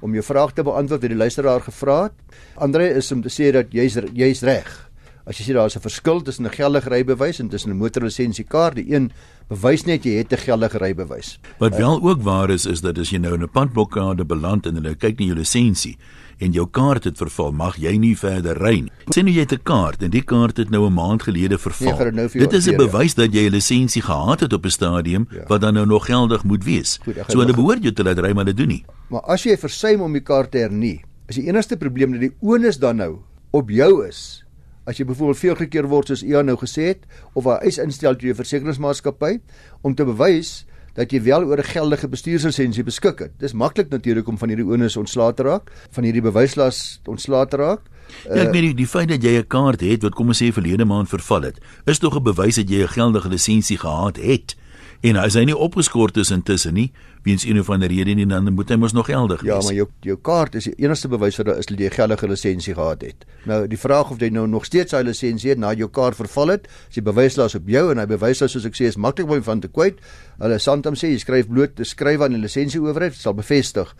om 0.00 0.12
jou 0.12 0.22
vraag 0.22 0.52
te 0.52 0.62
beantwoord 0.62 1.02
het 1.02 1.10
die 1.10 1.18
luisteraar 1.18 1.60
gevra 1.60 2.02
het. 2.02 2.12
Andre 2.54 2.88
is 2.88 3.12
om 3.12 3.22
te 3.22 3.28
sê 3.28 3.52
dat 3.52 3.72
jy's 3.72 3.98
jy's 4.12 4.42
reg. 4.42 4.85
As 5.26 5.40
jy 5.40 5.48
sê 5.48 5.54
daar 5.56 5.66
is 5.66 5.74
'n 5.74 5.82
verskil 5.82 6.22
tussen 6.22 6.46
'n 6.46 6.54
geldige 6.54 6.88
rybewys 6.88 7.40
en 7.40 7.48
tussen 7.48 7.72
'n 7.72 7.76
motorlisensiekaart, 7.82 8.76
die 8.76 8.94
een 8.94 9.10
bewys 9.48 9.84
net 9.84 10.04
jy 10.04 10.18
het 10.18 10.32
'n 10.32 10.38
geldige 10.38 10.78
rybewys. 10.78 11.40
Wat 11.58 11.76
wel 11.76 12.00
ook 12.02 12.22
waar 12.22 12.48
is 12.50 12.64
is 12.64 12.80
dat 12.80 12.98
as 12.98 13.10
jy 13.10 13.18
nou 13.18 13.34
in 13.34 13.42
'n 13.42 13.50
padbokkade 13.50 14.24
beland 14.24 14.66
en 14.66 14.74
hulle 14.74 14.94
kyk 14.94 15.18
na 15.18 15.26
jou 15.26 15.34
lisensie 15.34 15.98
en 16.38 16.52
jou 16.52 16.66
kaart 16.70 17.04
het 17.04 17.16
verval, 17.16 17.52
mag 17.52 17.76
jy 17.76 17.96
nie 17.96 18.16
verder 18.16 18.56
ry 18.56 18.80
nie. 18.80 18.92
Sê 19.10 19.22
nou 19.24 19.32
jy 19.32 19.40
het 19.40 19.52
'n 19.52 19.62
kaart 19.62 20.02
en 20.02 20.10
die 20.10 20.22
kaart 20.22 20.56
het 20.56 20.70
nou 20.70 20.86
'n 20.86 20.94
maand 20.94 21.22
gelede 21.22 21.58
verval. 21.58 21.98
Nee, 21.98 22.12
nou 22.12 22.28
Dit 22.28 22.52
is 22.52 22.68
'n 22.68 22.76
bewys 22.76 23.14
dat 23.14 23.32
jy 23.32 23.48
'n 23.48 23.50
lisensie 23.50 24.02
gehad 24.02 24.40
het 24.40 24.52
op 24.52 24.64
'n 24.64 24.70
stadium 24.70 25.26
ja. 25.30 25.44
wat 25.48 25.60
dan 25.60 25.74
nou 25.74 25.86
nog 25.86 26.06
geldig 26.06 26.44
moet 26.44 26.64
wees. 26.64 27.00
Goed, 27.02 27.16
so 27.26 27.38
hulle 27.38 27.54
behoort 27.54 27.82
jou 27.82 27.92
te 27.92 28.04
laat 28.04 28.18
ry 28.18 28.32
maar 28.32 28.44
hulle 28.44 28.54
doen 28.54 28.68
nie. 28.68 28.84
Maar 29.08 29.22
as 29.22 29.42
jy 29.42 29.56
versuim 29.56 30.00
om 30.00 30.12
die 30.12 30.22
kaart 30.22 30.50
te 30.50 30.58
hernie, 30.58 31.02
is 31.26 31.34
die 31.34 31.48
enigste 31.48 31.76
probleem 31.76 32.12
dat 32.12 32.20
die 32.20 32.32
onus 32.40 32.78
dan 32.78 32.96
nou 32.96 33.18
op 33.50 33.70
jou 33.70 34.06
is. 34.06 34.45
As 34.86 35.00
jy 35.00 35.04
byvoorbeeld 35.04 35.38
veel 35.38 35.54
gekeer 35.54 35.88
word 35.90 36.08
soos 36.12 36.22
Ian 36.22 36.46
nou 36.46 36.56
gesê 36.56 36.94
het 36.94 37.06
of 37.34 37.46
'n 37.46 37.58
eis 37.66 37.78
instel 37.78 38.14
deur 38.14 38.32
die 38.32 38.34
versekeringsmaatskappy 38.34 39.40
om 39.82 39.94
te 39.94 40.04
bewys 40.04 40.64
dat 40.94 41.12
jy 41.12 41.20
wel 41.22 41.44
oor 41.44 41.58
'n 41.58 41.72
geldige 41.74 42.08
bestuurslisensie 42.08 42.84
beskik 42.84 43.18
het. 43.18 43.32
Dis 43.38 43.52
maklik 43.52 43.90
natuurlik 43.90 44.28
om 44.28 44.38
van 44.38 44.48
hierdie 44.48 44.66
onus 44.66 44.96
ontslae 44.96 45.34
te 45.34 45.42
raak, 45.42 45.70
van 45.90 46.04
hierdie 46.04 46.22
bewyslas 46.22 47.00
ontslae 47.04 47.46
te 47.46 47.56
raak. 47.56 47.80
Ja, 48.24 48.46
ek 48.46 48.52
meen 48.52 48.76
die 48.76 48.86
feit 48.86 49.08
dat 49.08 49.22
jy 49.22 49.38
'n 49.38 49.46
kaart 49.46 49.80
het 49.80 50.02
wat 50.02 50.14
kom 50.14 50.28
ons 50.28 50.42
sê 50.42 50.52
verlede 50.52 50.84
maand 50.84 51.08
verval 51.08 51.42
het, 51.42 51.58
is 51.86 51.98
tog 51.98 52.16
'n 52.16 52.22
bewys 52.22 52.56
dat 52.56 52.68
jy 52.68 52.82
'n 52.82 52.88
geldige 52.88 53.28
lisensie 53.28 53.78
gehad 53.78 54.16
het. 54.16 54.56
En 55.00 55.16
as 55.16 55.34
hy 55.34 55.44
nie 55.44 55.56
opgeskort 55.56 56.16
is 56.16 56.30
intussen 56.30 56.74
nie, 56.74 56.92
weens 57.26 57.44
een 57.44 57.58
of 57.58 57.70
ander 57.70 57.90
rede 57.90 58.14
nie, 58.14 58.26
dan 58.26 58.52
moet 58.54 58.70
hy 58.70 58.76
mos 58.78 58.94
nog 58.94 59.08
geldig 59.10 59.42
ja, 59.42 59.56
wees. 59.56 59.64
Ja, 59.64 59.66
maar 59.66 59.74
jou 59.74 59.86
jou 60.06 60.16
kaart 60.22 60.54
is 60.54 60.68
die 60.70 60.74
enigste 60.84 61.08
bewys 61.08 61.36
dat 61.36 61.70
jy 61.70 61.86
'n 61.86 61.90
geldige 61.90 62.28
lisensie 62.28 62.74
gehad 62.74 63.02
het. 63.02 63.26
Nou 63.44 63.66
die 63.66 63.78
vraag 63.78 64.10
of 64.10 64.20
jy 64.20 64.28
nou 64.30 64.46
nog 64.46 64.64
steeds 64.64 64.90
sy 64.90 65.02
lisensie 65.02 65.50
het 65.50 65.58
na 65.58 65.74
jou 65.74 65.88
kaart 65.88 66.16
verval 66.16 66.48
het, 66.48 66.68
as 66.88 66.94
jy 66.94 67.02
bewyslas 67.02 67.54
op 67.54 67.68
jou 67.68 67.90
en 67.90 67.98
hy 67.98 68.06
bewyslas 68.06 68.52
soos 68.52 68.64
ek 68.64 68.74
sê 68.74 68.86
is 68.86 68.96
maklik 68.96 69.30
om 69.30 69.42
van 69.42 69.60
te 69.60 69.68
kwyt. 69.68 69.98
Hulle 70.38 70.58
Santam 70.58 70.94
sê 70.94 71.08
jy 71.08 71.18
skryf 71.18 71.48
bloot, 71.48 71.80
skryf 71.82 72.20
aan 72.20 72.32
die 72.32 72.40
lisensie 72.40 72.80
owerheid, 72.80 73.14
sal 73.14 73.34
bevestig 73.34 73.94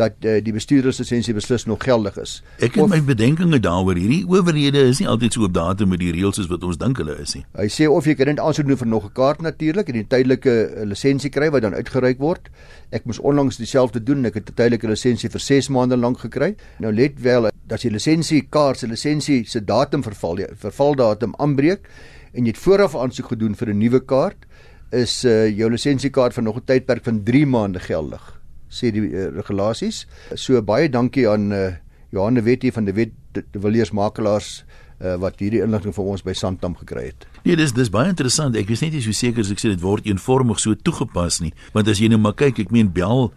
dat 0.00 0.24
uh, 0.24 0.38
die 0.44 0.52
bestuurderslisensie 0.54 1.34
beslis 1.36 1.66
nog 1.68 1.82
geldig 1.84 2.16
is. 2.20 2.38
Ek 2.58 2.76
het 2.76 2.84
of, 2.84 2.90
my 2.90 3.00
bedenkinge 3.04 3.60
daaroor. 3.60 3.98
Hierdie 4.00 4.22
owerhede 4.28 4.86
is 4.88 5.02
nie 5.02 5.08
altyd 5.10 5.36
so 5.36 5.44
op 5.44 5.54
datum 5.54 5.92
met 5.92 6.00
die 6.00 6.12
reëls 6.14 6.38
soos 6.40 6.48
wat 6.50 6.64
ons 6.64 6.80
dink 6.80 7.00
hulle 7.02 7.18
is 7.20 7.36
nie. 7.36 7.44
Hy 7.58 7.68
sê 7.72 7.88
of 7.90 8.08
jy 8.08 8.16
kan 8.18 8.32
dit 8.32 8.40
aansoek 8.40 8.70
doen 8.70 8.80
vir 8.80 8.88
nog 8.88 9.04
'n 9.10 9.12
kaart 9.12 9.42
natuurlik 9.44 9.88
en 9.88 10.00
'n 10.00 10.08
tydelike 10.08 10.50
uh, 10.50 10.86
lisensie 10.88 11.30
kry 11.30 11.50
wat 11.50 11.62
dan 11.62 11.74
uitgereik 11.74 12.18
word. 12.18 12.48
Ek 12.90 13.04
moes 13.04 13.20
onlangs 13.20 13.56
dieselfde 13.56 14.02
doen. 14.02 14.24
Ek 14.24 14.34
het 14.34 14.48
'n 14.48 14.54
tydelike 14.54 14.88
lisensie 14.88 15.28
vir 15.28 15.40
6 15.40 15.68
maande 15.68 15.96
lank 15.96 16.18
gekry. 16.18 16.56
Nou 16.78 16.92
let 16.92 17.20
wel 17.20 17.50
dat 17.66 17.82
jy 17.82 17.90
lisensie 17.90 18.46
kaart 18.48 18.78
se 18.78 18.86
lisensie 18.86 19.44
se 19.44 19.60
datum 19.60 20.02
verval, 20.02 20.36
die 20.36 20.46
vervaldatum 20.56 21.34
aanbreek 21.38 21.88
en 22.32 22.44
jy 22.44 22.52
het 22.52 22.58
vooraf 22.58 22.96
aansoek 22.96 23.28
gedoen 23.28 23.54
vir 23.54 23.68
'n 23.68 23.78
nuwe 23.78 24.00
kaart 24.00 24.46
is 24.90 25.24
uh, 25.24 25.48
jou 25.48 25.70
lisensiekaart 25.70 26.34
vir 26.34 26.42
nog 26.42 26.56
'n 26.56 26.64
tydperk 26.64 27.04
van 27.04 27.22
3 27.24 27.46
maande 27.46 27.80
geldig 27.80 28.41
sê 28.72 28.92
die 28.94 29.04
uh, 29.10 29.28
regulasies. 29.36 30.06
So 30.34 30.60
baie 30.64 30.88
dankie 30.92 31.28
aan 31.30 31.50
uh, 31.52 31.66
Johan 32.12 32.38
de 32.38 32.44
Wet 32.46 32.64
hier 32.64 32.74
van 32.74 32.88
die 32.88 32.96
Wet 32.96 33.12
de 33.32 33.60
Villiers 33.60 33.92
makelaars 33.96 34.62
uh, 35.02 35.16
wat 35.20 35.40
hierdie 35.42 35.62
inligting 35.64 35.94
vir 35.96 36.10
ons 36.14 36.24
by 36.24 36.34
Santam 36.36 36.76
gekry 36.78 37.10
het. 37.10 37.26
Nee, 37.44 37.56
dis 37.58 37.74
dis 37.76 37.90
baie 37.92 38.10
interessant. 38.12 38.56
Ek 38.58 38.70
is 38.72 38.84
net 38.84 38.96
nie 38.96 39.04
so 39.04 39.14
seker 39.16 39.44
as 39.44 39.52
ek 39.52 39.62
sê 39.62 39.72
dit 39.72 39.82
word 39.82 40.06
eenvormig 40.08 40.60
so 40.62 40.76
toegepas 40.78 41.40
nie, 41.44 41.52
want 41.76 41.90
as 41.90 42.02
jy 42.02 42.10
nou 42.12 42.20
maar 42.22 42.36
kyk, 42.38 42.62
ek 42.66 42.74
meen 42.74 42.92
bel 42.92 43.30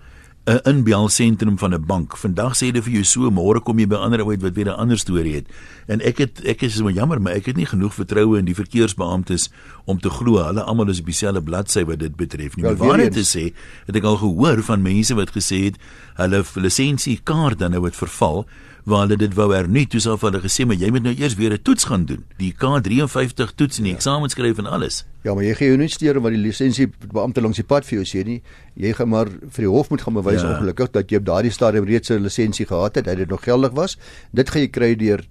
'n 0.45 0.59
inbelsentrum 0.63 1.57
van 1.57 1.73
'n 1.73 1.85
bank. 1.85 2.17
Vandag 2.17 2.53
sê 2.53 2.69
hulle 2.69 2.81
vir 2.81 2.93
jou 2.93 3.03
so, 3.03 3.31
môre 3.31 3.59
kom 3.63 3.79
jy 3.79 3.87
by 3.87 3.95
ander 3.95 4.21
ou 4.21 4.37
wat 4.37 4.53
weer 4.53 4.69
'n 4.69 4.77
ander 4.77 4.97
storie 4.97 5.33
het. 5.35 5.47
En 5.87 6.01
ek 6.01 6.17
het 6.17 6.45
ek 6.45 6.61
is 6.61 6.75
so 6.75 6.89
jammer, 6.89 7.21
maar 7.21 7.33
ek 7.33 7.45
het 7.45 7.55
nie 7.55 7.65
genoeg 7.65 7.93
vertroue 7.93 8.37
in 8.37 8.45
die 8.45 8.53
verkeersbeamptes 8.53 9.49
om 9.85 9.99
te 9.99 10.09
glo 10.09 10.43
hulle 10.45 10.61
almal 10.61 10.89
is 10.89 10.99
op 10.99 11.05
dieselfde 11.05 11.41
bladsy 11.41 11.83
wat 11.85 11.99
dit 11.99 12.15
betref 12.15 12.55
nie. 12.55 12.63
Maar 12.63 12.75
wat 12.75 13.13
dit 13.13 13.25
sê, 13.25 13.53
het 13.85 13.95
ek 13.95 14.03
al 14.03 14.17
gehoor 14.17 14.63
van 14.63 14.81
mense 14.81 15.15
wat 15.15 15.31
gesê 15.31 15.63
het 15.63 15.77
hulle 16.15 16.43
lisensiekaart 16.55 17.59
dan 17.59 17.71
nou 17.75 17.83
het 17.85 17.95
verval 17.95 18.45
waar 18.85 19.07
hulle 19.07 19.17
dit 19.17 19.33
wou 19.33 19.47
hernie, 19.49 19.87
toe 19.89 19.99
sou 19.99 20.13
hulle 20.21 20.39
gesê 20.43 20.65
maar 20.69 20.77
jy 20.77 20.91
moet 20.93 21.03
nou 21.07 21.13
eers 21.17 21.35
weer 21.39 21.53
'n 21.53 21.61
toets 21.61 21.83
gaan 21.89 22.05
doen. 22.05 22.23
Die 22.37 22.53
K53 22.53 23.55
toets 23.55 23.77
en 23.77 23.83
die 23.83 23.91
ja. 23.91 23.97
eksamen 23.97 24.29
skryf 24.29 24.57
en 24.57 24.65
alles. 24.65 25.05
Ja, 25.23 25.33
maar 25.33 25.43
jy 25.43 25.55
gee 25.55 25.67
jou 25.67 25.77
nie 25.77 25.89
steur 25.89 26.19
wat 26.21 26.31
die 26.31 26.41
lisensie 26.41 26.87
beampte 27.11 27.41
langs 27.41 27.57
die 27.57 27.65
pad 27.65 27.85
vir 27.85 28.03
jou 28.03 28.05
sê 28.05 28.25
nie. 28.25 28.41
Jy 28.75 28.93
gaan 28.93 29.09
maar 29.09 29.25
vir 29.25 29.65
die 29.65 29.69
hof 29.69 29.89
moet 29.89 30.01
gaan 30.01 30.13
bewys 30.13 30.41
ja. 30.41 30.53
ongelukkig 30.53 30.91
dat 30.91 31.09
jy 31.09 31.17
op 31.17 31.25
daardie 31.25 31.51
stadium 31.51 31.85
reeds 31.85 32.09
'n 32.11 32.21
lisensie 32.21 32.65
gehad 32.65 32.95
het, 32.95 33.05
dat 33.05 33.17
dit 33.17 33.29
nog 33.29 33.43
geldig 33.43 33.71
was. 33.71 33.97
Dit 34.31 34.49
gaan 34.49 34.61
jy 34.61 34.69
kry 34.69 34.95
deur 34.95 35.25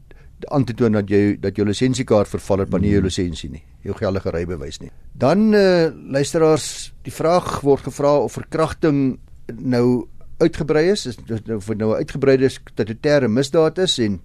aan 0.50 0.64
te 0.64 0.74
toon 0.74 0.92
dat 0.92 1.08
jy 1.08 1.36
dat 1.40 1.56
jou 1.56 1.66
lisensiekaart 1.66 2.28
verval 2.28 2.64
het 2.64 2.70
wanneer 2.70 2.90
jy 2.90 2.98
jou 2.98 3.04
lisensie 3.04 3.50
nie, 3.50 3.62
jou 3.82 3.94
geldige 3.94 4.30
rybewys 4.30 4.80
nie. 4.80 4.90
Dan 5.12 5.54
uh, 5.54 5.90
luisteraars, 6.10 6.92
die 7.06 7.12
vraag 7.12 7.60
word 7.60 7.86
gevra 7.86 8.16
of 8.18 8.32
verkrachting 8.32 9.18
nou 9.46 10.08
uitgebrei 10.38 10.88
is, 10.90 11.06
is 11.06 11.18
of 11.18 11.66
dit 11.66 11.78
nou 11.78 11.92
'n 11.92 12.00
uitgebreide 12.02 12.48
statutêre 12.48 13.28
misdaad 13.28 13.78
is 13.78 13.98
en 13.98 14.20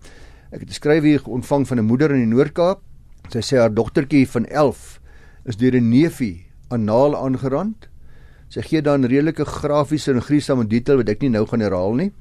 ek 0.52 0.62
het 0.62 0.70
'n 0.70 0.74
skryf 0.74 1.04
hier 1.04 1.22
ontvang 1.26 1.68
van 1.68 1.80
'n 1.80 1.86
moeder 1.86 2.12
in 2.12 2.30
die 2.30 2.36
Noord-Kaap. 2.36 2.82
Sy 3.30 3.40
sê 3.42 3.58
haar 3.58 3.74
dogtertjie 3.74 4.28
van 4.28 4.46
11 4.46 5.00
is 5.46 5.58
deur 5.58 5.76
'n 5.76 5.90
neefie 5.90 6.46
anaal 6.70 7.16
aangerand. 7.16 7.88
Sy 8.50 8.62
gee 8.62 8.82
dan 8.82 9.06
redelike 9.06 9.46
grafiese 9.46 10.12
en 10.12 10.22
gruisame 10.22 10.68
detail 10.68 10.98
wat 10.98 11.10
ek 11.10 11.22
nie 11.22 11.30
nou 11.30 11.46
gaan 11.46 11.62
herhaal 11.62 11.94
nie. 11.94 12.12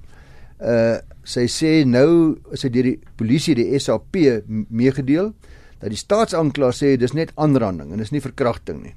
Uh 0.61 0.99
sy 1.29 1.45
sê 1.45 1.85
nou 1.85 2.39
is 2.53 2.61
dit 2.61 2.73
deur 2.73 2.83
die 2.83 3.01
polisie 3.17 3.55
die 3.55 3.79
SAP 3.79 4.17
meegedeel 4.49 5.35
dat 5.79 5.91
die 5.91 5.99
staatsaanklaer 6.01 6.73
sê 6.73 6.97
dis 6.97 7.13
net 7.13 7.33
aanranding 7.37 7.93
en 7.93 7.99
dis 7.99 8.13
nie 8.15 8.23
verkrachting 8.25 8.83
nie. 8.83 8.95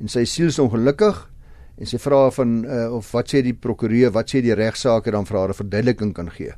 En 0.00 0.08
sy 0.08 0.24
siel 0.28 0.52
is 0.52 0.58
ongelukkig 0.58 1.30
en 1.78 1.88
sy 1.88 1.98
vra 1.98 2.30
van 2.30 2.64
uh, 2.64 2.88
of 2.98 3.10
wat 3.12 3.32
sê 3.32 3.42
die 3.42 3.54
prokureur, 3.54 4.12
wat 4.12 4.30
sê 4.30 4.42
die 4.44 4.54
regsaak 4.54 5.08
dan 5.10 5.26
vir 5.26 5.38
haar 5.38 5.48
'n 5.50 5.60
verduideliking 5.60 6.12
kan 6.14 6.30
gee. 6.30 6.52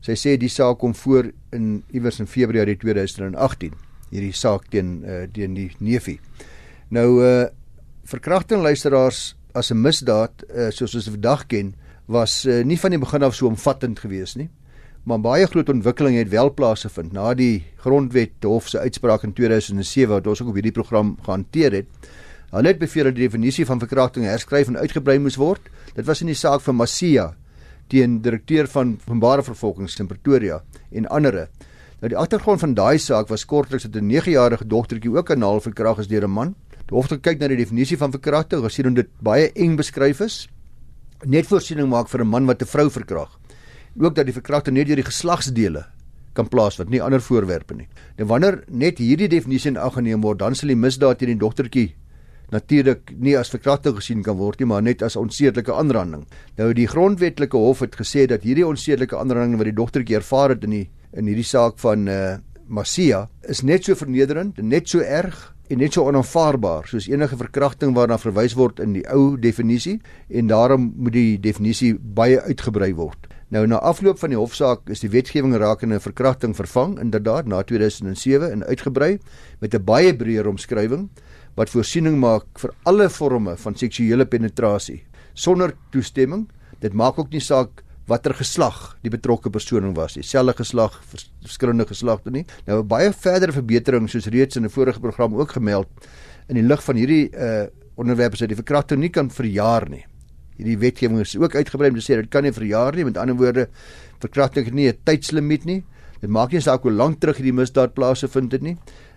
Sy 0.00 0.14
sê 0.14 0.36
die 0.36 0.48
saak 0.48 0.78
kom 0.78 0.94
voor 0.94 1.32
in 1.52 1.82
iewers 1.92 2.20
in 2.20 2.26
Februarie 2.26 2.76
2018, 2.76 3.72
hierdie 4.10 4.32
saak 4.32 4.68
teen 4.70 5.02
uh, 5.04 5.26
teen 5.32 5.54
die 5.54 5.70
neefie. 5.80 6.20
Nou 6.90 7.22
uh 7.22 7.46
verkrachting 8.06 8.62
luisteraars 8.62 9.34
as 9.52 9.72
'n 9.72 9.82
misdaad 9.82 10.44
uh, 10.54 10.70
soos 10.70 10.94
ons 10.94 11.08
vandag 11.08 11.46
ken, 11.46 11.74
was 12.06 12.46
uh, 12.46 12.62
nie 12.62 12.78
van 12.78 12.90
die 12.90 12.98
begin 13.02 13.22
af 13.22 13.34
so 13.34 13.48
omvattend 13.48 13.98
gewees 13.98 14.36
nie. 14.36 14.48
Maar 15.06 15.20
baie 15.20 15.46
groot 15.46 15.68
ontwikkeling 15.68 16.16
het 16.18 16.28
wel 16.28 16.50
plaasgevind 16.54 17.12
na 17.12 17.34
die 17.34 17.64
grondwet 17.82 18.42
hof 18.42 18.68
se 18.68 18.78
uitspraak 18.78 19.22
in 19.22 19.32
2007 19.32 20.10
wat 20.10 20.26
ons 20.26 20.42
ook 20.42 20.48
op 20.48 20.54
hierdie 20.54 20.74
program 20.74 21.16
gehanteer 21.22 21.72
het. 21.72 21.86
Hulle 22.50 22.68
het 22.68 22.78
beveel 22.78 23.04
dat 23.04 23.16
die 23.16 23.26
definisie 23.26 23.66
van 23.66 23.80
verkrachting 23.82 24.24
herskryf 24.24 24.68
en 24.70 24.78
uitgebrei 24.78 25.18
moes 25.18 25.36
word. 25.36 25.62
Dit 25.94 26.06
was 26.06 26.20
in 26.22 26.30
die 26.30 26.38
saak 26.38 26.62
van 26.62 26.76
Masia 26.78 27.34
teen 27.90 28.20
direkteur 28.22 28.66
van 28.70 28.96
openbare 29.06 29.42
vervolgings 29.46 29.98
in 30.00 30.06
Pretoria 30.10 30.60
en 30.90 31.06
ander. 31.06 31.46
Nou 32.00 32.10
die 32.12 32.18
agtergrond 32.18 32.60
van 32.60 32.74
daai 32.74 32.98
saak 32.98 33.30
was 33.30 33.46
kortliks 33.46 33.86
dat 33.86 33.96
'n 34.02 34.10
9-jarige 34.10 34.66
dogtertjie 34.66 35.10
ook 35.10 35.26
kanaal 35.26 35.60
verkragt 35.60 35.98
is 35.98 36.08
deur 36.08 36.24
'n 36.24 36.30
man. 36.30 36.54
Die 36.86 36.94
hof 36.96 37.10
het 37.10 37.22
kyk 37.22 37.38
na 37.38 37.48
die 37.48 37.56
definisie 37.56 37.96
van 37.96 38.10
verkrachting, 38.10 38.62
gesien 38.62 38.84
hoe 38.86 38.94
dit 38.94 39.08
baie 39.20 39.50
eng 39.52 39.76
beskryf 39.76 40.20
is. 40.20 40.48
Net 41.24 41.46
voorsiening 41.46 41.88
maak 41.88 42.08
vir 42.08 42.20
'n 42.20 42.28
man 42.28 42.46
wat 42.46 42.62
'n 42.62 42.66
vrou 42.66 42.90
verkragt. 42.90 43.38
Ook 43.98 44.14
dat 44.14 44.26
die 44.26 44.34
verkrachting 44.34 44.76
net 44.76 44.86
deur 44.86 44.96
die 44.96 45.04
geslagsdele 45.04 45.86
kan 46.34 46.48
plaasvind, 46.48 46.90
nie 46.90 47.02
ander 47.02 47.20
voorwerpe 47.20 47.74
nie. 47.74 47.88
Nou 48.18 48.28
wanneer 48.28 48.64
net 48.68 48.98
hierdie 48.98 49.28
definisie 49.28 49.70
in 49.70 49.76
ag 49.76 49.94
geneem 49.94 50.20
word, 50.20 50.38
dan 50.38 50.54
sal 50.54 50.68
die 50.68 50.76
misdaad 50.76 51.18
teen 51.18 51.28
die 51.28 51.38
dogtertjie 51.38 51.94
natuurlik 52.50 53.12
nie 53.18 53.36
as 53.38 53.50
verkrachting 53.50 53.96
gesien 53.96 54.22
kan 54.22 54.36
word 54.36 54.60
nie, 54.60 54.68
maar 54.70 54.82
net 54.82 55.02
as 55.02 55.16
onsedelike 55.16 55.72
aanranding. 55.72 56.26
Nou 56.58 56.72
die 56.72 56.86
grondwetlike 56.86 57.56
hof 57.56 57.80
het 57.80 57.96
gesê 57.98 58.26
dat 58.26 58.46
hierdie 58.46 58.66
onsedelike 58.66 59.16
aanranding 59.18 59.58
wat 59.58 59.70
die 59.70 59.76
dogtertjie 59.76 60.20
ervaar 60.20 60.54
het 60.54 60.64
in 60.64 60.70
die 60.70 60.86
in 61.16 61.26
hierdie 61.30 61.46
saak 61.46 61.78
van 61.80 62.08
uh 62.08 62.36
Masia 62.66 63.28
is 63.46 63.60
net 63.62 63.84
so 63.86 63.94
vernederend 63.94 64.56
en 64.58 64.66
net 64.68 64.88
so 64.90 64.98
erg 64.98 65.36
en 65.70 65.78
net 65.78 65.94
so 65.94 66.02
onaanvaarbaar 66.06 66.88
soos 66.90 67.06
enige 67.06 67.38
verkrachting 67.38 67.94
waarna 67.94 68.18
verwys 68.18 68.56
word 68.58 68.80
in 68.82 68.96
die 68.96 69.04
ou 69.06 69.36
definisie 69.38 70.00
en 70.26 70.50
daarom 70.50 70.88
moet 70.96 71.14
die 71.14 71.38
definisie 71.38 71.92
baie 71.94 72.40
uitgebrei 72.42 72.92
word. 72.98 73.28
Nou 73.54 73.62
na 73.70 73.78
afloop 73.78 74.18
van 74.18 74.34
die 74.34 74.38
hofsaak 74.38 74.90
is 74.90 75.04
die 75.04 75.12
wetgewing 75.12 75.54
rakende 75.62 76.00
verkrachting 76.02 76.56
vervang 76.58 76.96
inderdaad 77.02 77.46
na 77.46 77.62
2007 77.62 78.50
en 78.50 78.66
uitgebrei 78.66 79.18
met 79.60 79.74
'n 79.74 79.84
baie 79.84 80.16
breër 80.16 80.48
omskrywing 80.50 81.08
wat 81.56 81.72
voorsiening 81.72 82.18
maak 82.20 82.46
vir 82.60 82.72
alle 82.84 83.08
forme 83.08 83.56
van 83.56 83.74
seksuele 83.74 84.26
penetrasie 84.28 85.00
sonder 85.36 85.74
toestemming. 85.92 86.46
Dit 86.80 86.96
maak 86.96 87.18
ook 87.18 87.32
nie 87.32 87.40
saak 87.40 87.82
watter 88.06 88.36
geslag 88.38 88.96
die 89.02 89.10
betrokke 89.10 89.50
persoon 89.50 89.94
was, 89.96 90.14
dieselfde 90.14 90.54
geslag, 90.60 91.00
verskillende 91.42 91.86
geslagte 91.88 92.30
nie. 92.30 92.44
Nou 92.68 92.82
baie 92.86 93.10
verdere 93.12 93.54
verbetering 93.56 94.06
soos 94.08 94.28
reeds 94.30 94.56
in 94.56 94.64
'n 94.64 94.70
vorige 94.70 95.00
program 95.00 95.34
ook 95.34 95.56
gemeld 95.58 95.88
in 96.48 96.54
die 96.54 96.62
lig 96.62 96.82
van 96.82 96.96
hierdie 96.96 97.30
uh 97.32 97.66
onderwerpe 97.96 98.36
sê 98.36 98.46
die 98.46 98.54
verkrachting 98.54 99.00
nie 99.00 99.08
kan 99.08 99.30
verjaar 99.30 99.88
nie. 99.88 100.04
Hierdie 100.58 100.76
wetgewing 100.78 101.20
is 101.20 101.36
ook 101.36 101.54
uitgebrei 101.54 101.88
om 101.88 101.96
te 101.96 102.04
sê 102.04 102.20
dit 102.20 102.30
kan 102.30 102.42
nie 102.42 102.52
verjaar 102.52 102.94
nie. 102.94 103.04
Met 103.04 103.16
ander 103.16 103.34
woorde, 103.34 103.68
verkrachting 104.20 104.66
het 104.66 104.74
nie 104.74 104.88
'n 104.88 104.98
tydslimiet 105.04 105.64
nie. 105.64 105.84
Dit 106.20 106.30
maak 106.30 106.52
nie 106.52 106.60
saak 106.60 106.82
hoe 106.82 106.92
lank 106.92 107.20
terug 107.20 107.36
hierdie 107.36 107.52
misdaad 107.52 107.94
plaasgevind 107.94 108.52
het 108.52 108.62
nie 108.62 108.76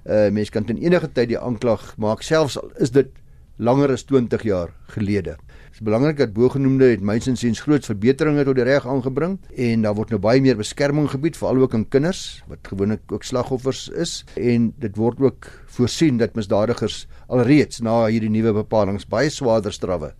uh 0.09 0.29
mens 0.33 0.49
kan 0.49 0.65
ten 0.65 0.77
enige 0.81 1.11
tyd 1.13 1.29
die 1.33 1.39
aanklag 1.39 1.93
maak 2.01 2.23
selfs 2.25 2.57
al 2.57 2.71
is 2.81 2.91
dit 2.91 3.11
langer 3.59 3.91
as 3.91 4.05
20 4.07 4.43
jaar 4.47 4.71
gelede. 4.95 5.35
Dit 5.35 5.79
is 5.79 5.83
belangrik 5.83 6.17
dat 6.17 6.33
bogenoemde 6.33 6.87
het 6.93 7.01
mynsinsiens 7.03 7.59
groot 7.61 7.85
verbeteringe 7.85 8.45
tot 8.47 8.55
die 8.55 8.63
reg 8.63 8.87
aangebring 8.87 9.35
en 9.51 9.83
daar 9.83 9.97
word 9.97 10.13
nou 10.13 10.19
baie 10.23 10.41
meer 10.41 10.57
beskerming 10.57 11.09
gebied 11.11 11.37
veral 11.37 11.59
ook 11.65 11.75
aan 11.75 11.85
kinders 11.91 12.41
wat 12.47 12.71
gewoonlik 12.71 13.11
ook 13.11 13.27
slagoffers 13.27 13.89
is 13.89 14.23
en 14.39 14.71
dit 14.79 14.95
word 14.95 15.19
ook 15.19 15.49
voorsien 15.75 16.17
dat 16.17 16.39
misdadigers 16.39 17.03
alreeds 17.27 17.83
na 17.83 18.05
hierdie 18.07 18.31
nuwe 18.31 18.55
bepalinge 18.63 19.03
baie 19.11 19.29
swaarder 19.29 19.75
strawwe 19.75 20.13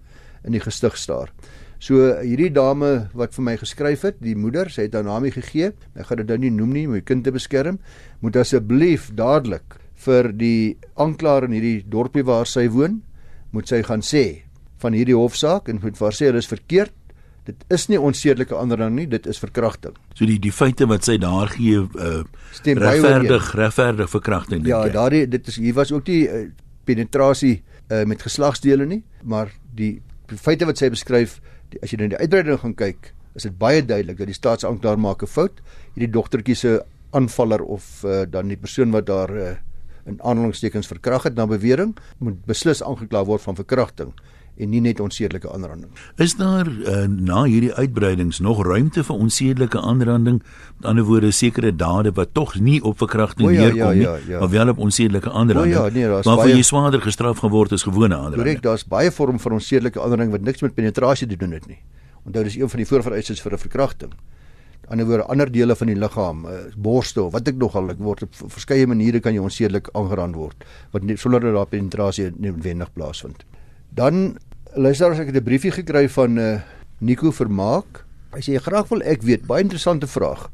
in 0.44 0.52
die 0.56 0.64
gestig 0.64 0.98
staar. 0.98 1.32
So 1.80 2.10
hierdie 2.20 2.52
dame 2.52 3.10
wat 3.16 3.34
vir 3.38 3.46
my 3.48 3.56
geskryf 3.60 4.04
het, 4.04 4.18
die 4.20 4.36
moeder, 4.36 4.68
sy 4.72 4.90
het 4.90 4.98
haar 4.98 5.08
naam 5.08 5.30
gegee. 5.32 5.72
Ek 5.96 6.10
gaan 6.10 6.20
dit 6.22 6.32
nou 6.34 6.38
nie 6.44 6.52
noem 6.52 6.74
nie 6.76 6.86
om 6.90 6.98
my 6.98 7.04
kind 7.08 7.24
te 7.24 7.32
beskerm. 7.32 7.80
Moet 8.20 8.42
asseblief 8.42 9.08
dadelik 9.16 9.80
vir 10.04 10.32
die 10.36 10.78
aanklaer 11.00 11.48
in 11.48 11.56
hierdie 11.56 11.84
dorpie 11.88 12.26
waar 12.28 12.48
sy 12.48 12.68
woon, 12.72 13.00
moet 13.56 13.72
sy 13.72 13.82
gaan 13.88 14.04
sê 14.06 14.44
van 14.80 14.96
hierdie 14.96 15.16
hofsaak 15.16 15.70
en 15.72 15.80
moet 15.84 15.98
vir 16.00 16.16
sê 16.16 16.32
dit 16.32 16.44
is 16.44 16.52
verkeerd. 16.52 16.96
Dit 17.48 17.64
is 17.74 17.88
nie 17.90 17.98
onsedelike 17.98 18.54
aanranding 18.54 18.98
nie, 19.00 19.08
dit 19.10 19.26
is 19.32 19.40
verkrachting. 19.42 19.96
So 20.14 20.28
die 20.28 20.38
die 20.44 20.54
feite 20.54 20.86
wat 20.92 21.08
sy 21.08 21.18
daar 21.22 21.52
gee 21.56 21.80
uh 21.80 22.24
regverdig 22.66 23.54
regverdig 23.56 24.12
verkrachting. 24.12 24.68
Ja, 24.68 24.84
daardie 24.92 25.26
dit 25.32 25.48
is 25.48 25.58
hier 25.58 25.74
was 25.80 25.92
ook 25.96 26.06
die 26.06 26.26
uh, 26.28 26.44
penetrasie 26.86 27.56
uh, 27.90 28.04
met 28.06 28.22
geslagsdele 28.22 28.86
nie, 28.86 29.02
maar 29.24 29.52
die 29.76 30.02
feite 30.38 30.68
wat 30.70 30.78
sy 30.78 30.92
beskryf 30.94 31.40
die, 31.70 31.82
as 31.84 31.92
jy 31.92 32.00
na 32.02 32.10
die 32.14 32.20
uitbreiding 32.20 32.60
gaan 32.60 32.76
kyk, 32.76 33.14
is 33.36 33.46
dit 33.48 33.58
baie 33.58 33.82
duidelik 33.86 34.18
dat 34.18 34.28
die 34.32 34.38
staatsaanklaer 34.38 35.00
maak 35.00 35.24
'n 35.24 35.28
fout. 35.28 35.62
Hierdie 35.96 36.12
dogtertjie 36.12 36.56
se 36.56 36.82
aanvaller 37.12 37.62
of 37.62 38.04
uh, 38.04 38.26
dan 38.30 38.48
die 38.48 38.58
persoon 38.58 38.92
wat 38.92 39.06
daar 39.06 39.32
uh, 39.32 39.56
in 40.06 40.22
aanhalingstekens 40.22 40.88
verkragt 40.88 41.24
het 41.24 41.36
na 41.36 41.46
bewering, 41.46 41.98
moet 42.18 42.46
beslis 42.46 42.84
aangekla 42.84 43.26
word 43.26 43.42
van 43.42 43.56
verkrachting 43.56 44.14
en 44.60 44.70
nie 44.74 44.82
net 44.84 45.00
onsedelike 45.00 45.48
aanranding. 45.52 45.92
Is 46.20 46.36
daar 46.40 46.68
uh, 46.68 47.06
na 47.08 47.44
hierdie 47.48 47.72
uitbreidings 47.74 48.40
nog 48.44 48.60
ruimte 48.66 49.04
vir 49.08 49.16
onsedelike 49.16 49.80
aanranding? 49.80 50.42
Met 50.78 50.90
ander 50.92 51.08
woorde 51.08 51.32
sekere 51.32 51.72
dade 51.76 52.12
wat 52.18 52.34
tog 52.34 52.58
nie 52.60 52.82
op 52.84 52.98
verkrachting 53.00 53.54
ja, 53.54 53.62
neerkom 53.62 53.80
ja, 53.80 53.92
ja, 53.92 54.02
ja, 54.02 54.16
ja. 54.16 54.28
nie, 54.28 54.40
maar 54.40 54.50
wel 54.50 54.74
op 54.74 54.82
onsedelike 54.88 55.32
aanranding. 55.32 55.76
Ja, 55.76 55.88
nee, 55.90 56.08
maar 56.08 56.44
baie... 56.44 56.56
jy 56.56 56.66
swaarder 56.68 57.02
gestraf 57.02 57.40
geword 57.46 57.72
as 57.78 57.88
gewone 57.88 58.16
aanranding. 58.16 58.44
Korrek, 58.44 58.64
daar's 58.66 58.84
baie 58.88 59.12
vorm 59.12 59.40
van 59.40 59.56
onsedelike 59.60 60.02
aanranding 60.02 60.36
wat 60.36 60.42
niks 60.42 60.66
met 60.66 60.76
penetrasie 60.76 61.28
te 61.28 61.40
doen 61.40 61.56
het 61.56 61.68
nie. 61.72 61.80
Onthou 62.28 62.44
dis 62.44 62.60
een 62.60 62.70
van 62.70 62.84
die 62.84 62.90
voorvereistes 62.90 63.42
vir 63.42 63.56
'n 63.56 63.64
verkrachting. 63.64 64.12
Aan 64.90 64.98
die 64.98 65.06
ander 65.06 65.06
woorde 65.06 65.32
ander 65.32 65.52
dele 65.52 65.76
van 65.76 65.88
die 65.88 65.96
liggaam, 65.96 66.46
uh, 66.46 66.52
borste 66.76 67.24
of 67.24 67.32
wat 67.32 67.48
ek 67.48 67.56
nogal 67.56 67.90
ek 67.90 68.00
word 68.00 68.24
op 68.24 68.36
verskeie 68.50 68.88
maniere 68.88 69.20
kan 69.20 69.34
jy 69.34 69.40
onsedelik 69.40 69.90
aangerand 69.94 70.36
word 70.36 70.66
wat 70.92 71.04
nie, 71.04 71.16
sonder 71.16 71.40
dat 71.40 71.54
daar 71.54 71.68
penetrasie 71.68 72.32
noodwendig 72.38 72.94
plaasvind. 72.94 73.46
Dan 73.94 74.38
luister 74.76 75.12
as 75.12 75.20
ek 75.20 75.34
'n 75.34 75.44
briefie 75.44 75.72
gekry 75.72 76.08
van 76.08 76.38
uh, 76.38 76.62
Nico 77.02 77.32
Vermaak. 77.32 78.06
Hy 78.34 78.42
sê 78.42 78.60
graag 78.62 78.90
wil 78.90 79.02
ek 79.02 79.24
weet, 79.26 79.48
baie 79.48 79.64
interessante 79.64 80.06
vraag. 80.08 80.52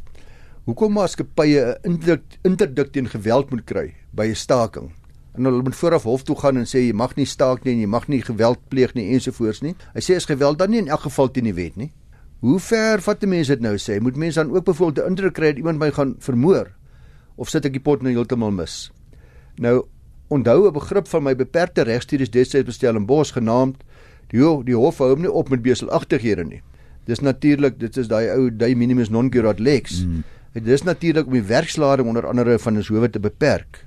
Hoekom 0.66 0.94
maatskappye 0.94 1.80
'n 1.84 2.00
interdik 2.44 2.94
teen 2.94 3.10
geweld 3.10 3.52
moet 3.52 3.66
kry 3.66 3.96
by 4.14 4.28
'n 4.28 4.36
staking? 4.36 4.92
En 5.36 5.44
hulle 5.44 5.64
moet 5.64 5.76
vooraf 5.76 6.04
hof 6.04 6.24
toe 6.24 6.36
gaan 6.36 6.58
en 6.58 6.66
sê 6.66 6.80
jy 6.80 6.94
mag 6.94 7.16
nie 7.16 7.26
staak 7.26 7.66
nie 7.66 7.74
en 7.74 7.80
jy 7.80 7.88
mag 7.88 8.08
nie 8.08 8.22
geweld 8.22 8.60
pleeg 8.70 8.94
nie 8.96 9.12
ensovoorts 9.14 9.62
nie. 9.62 9.76
Hy 9.94 10.00
sê 10.00 10.16
is 10.16 10.26
geweld 10.26 10.60
dan 10.60 10.70
nie 10.72 10.80
in 10.80 10.88
elk 10.88 11.02
geval 11.02 11.32
teen 11.32 11.44
die 11.44 11.54
wet 11.54 11.76
nie. 11.76 11.92
Hoe 12.40 12.60
ver 12.60 13.02
vat 13.02 13.20
die 13.20 13.28
mense 13.28 13.52
dit 13.52 13.62
nou 13.62 13.76
sê? 13.76 14.00
Moet 14.00 14.16
mense 14.16 14.40
dan 14.40 14.56
ook 14.56 14.66
byvoorbeeld 14.66 15.06
'n 15.06 15.10
indruk 15.10 15.34
kry 15.34 15.48
dat 15.48 15.58
iemand 15.58 15.80
my 15.80 15.92
gaan 15.92 16.16
vermoor 16.20 16.72
of 17.36 17.50
sit 17.50 17.66
ek 17.66 17.74
die 17.74 17.82
pot 17.82 18.02
nou 18.02 18.14
heeltemal 18.14 18.52
mis? 18.52 18.92
Nou 19.58 19.88
onthou 20.28 20.68
'n 20.68 20.74
begrip 20.74 21.08
van 21.08 21.24
my 21.24 21.36
beperkte 21.36 21.82
regstudies 21.82 22.30
destyds 22.30 22.66
bestel 22.66 22.96
in 22.96 23.06
Bos 23.06 23.32
genaamd 23.32 23.84
Die 24.34 24.46
die 24.66 24.78
hof 24.78 25.02
hou 25.04 25.12
hom 25.14 25.26
nie 25.26 25.32
op 25.32 25.52
met 25.54 25.64
beselagtighede 25.66 26.46
nie. 26.48 26.62
Dis 27.06 27.22
natuurlik, 27.22 27.78
dit 27.80 27.98
is 28.02 28.10
daai 28.10 28.30
ou 28.34 28.50
de 28.50 28.72
minimis 28.76 29.12
non 29.14 29.30
curat 29.30 29.60
lex. 29.62 30.02
Mm. 30.04 30.24
Dit 30.56 30.68
is 30.68 30.86
natuurlik 30.88 31.28
om 31.28 31.36
die 31.36 31.46
werkslading 31.46 32.08
onder 32.10 32.26
andere 32.26 32.58
van 32.60 32.80
ons 32.80 32.90
howe 32.90 33.10
te 33.10 33.22
beperk. 33.22 33.84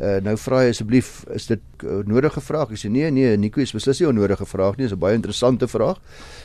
Uh 0.00 0.16
nou 0.24 0.34
vra 0.40 0.64
hy 0.64 0.72
asseblief, 0.72 1.10
is 1.34 1.46
dit 1.46 1.60
uh, 1.84 2.00
nodige 2.08 2.40
vraag? 2.42 2.72
Ek 2.74 2.80
sê 2.80 2.90
nee, 2.90 3.10
nee, 3.14 3.36
Nico 3.38 3.60
is 3.62 3.74
beslis 3.74 4.00
nie 4.00 4.08
'n 4.08 4.16
onnodige 4.16 4.46
vraag 4.46 4.76
nie, 4.76 4.88
dis 4.88 4.96
'n 4.96 4.98
baie 4.98 5.14
interessante 5.14 5.68
vraag 5.68 6.00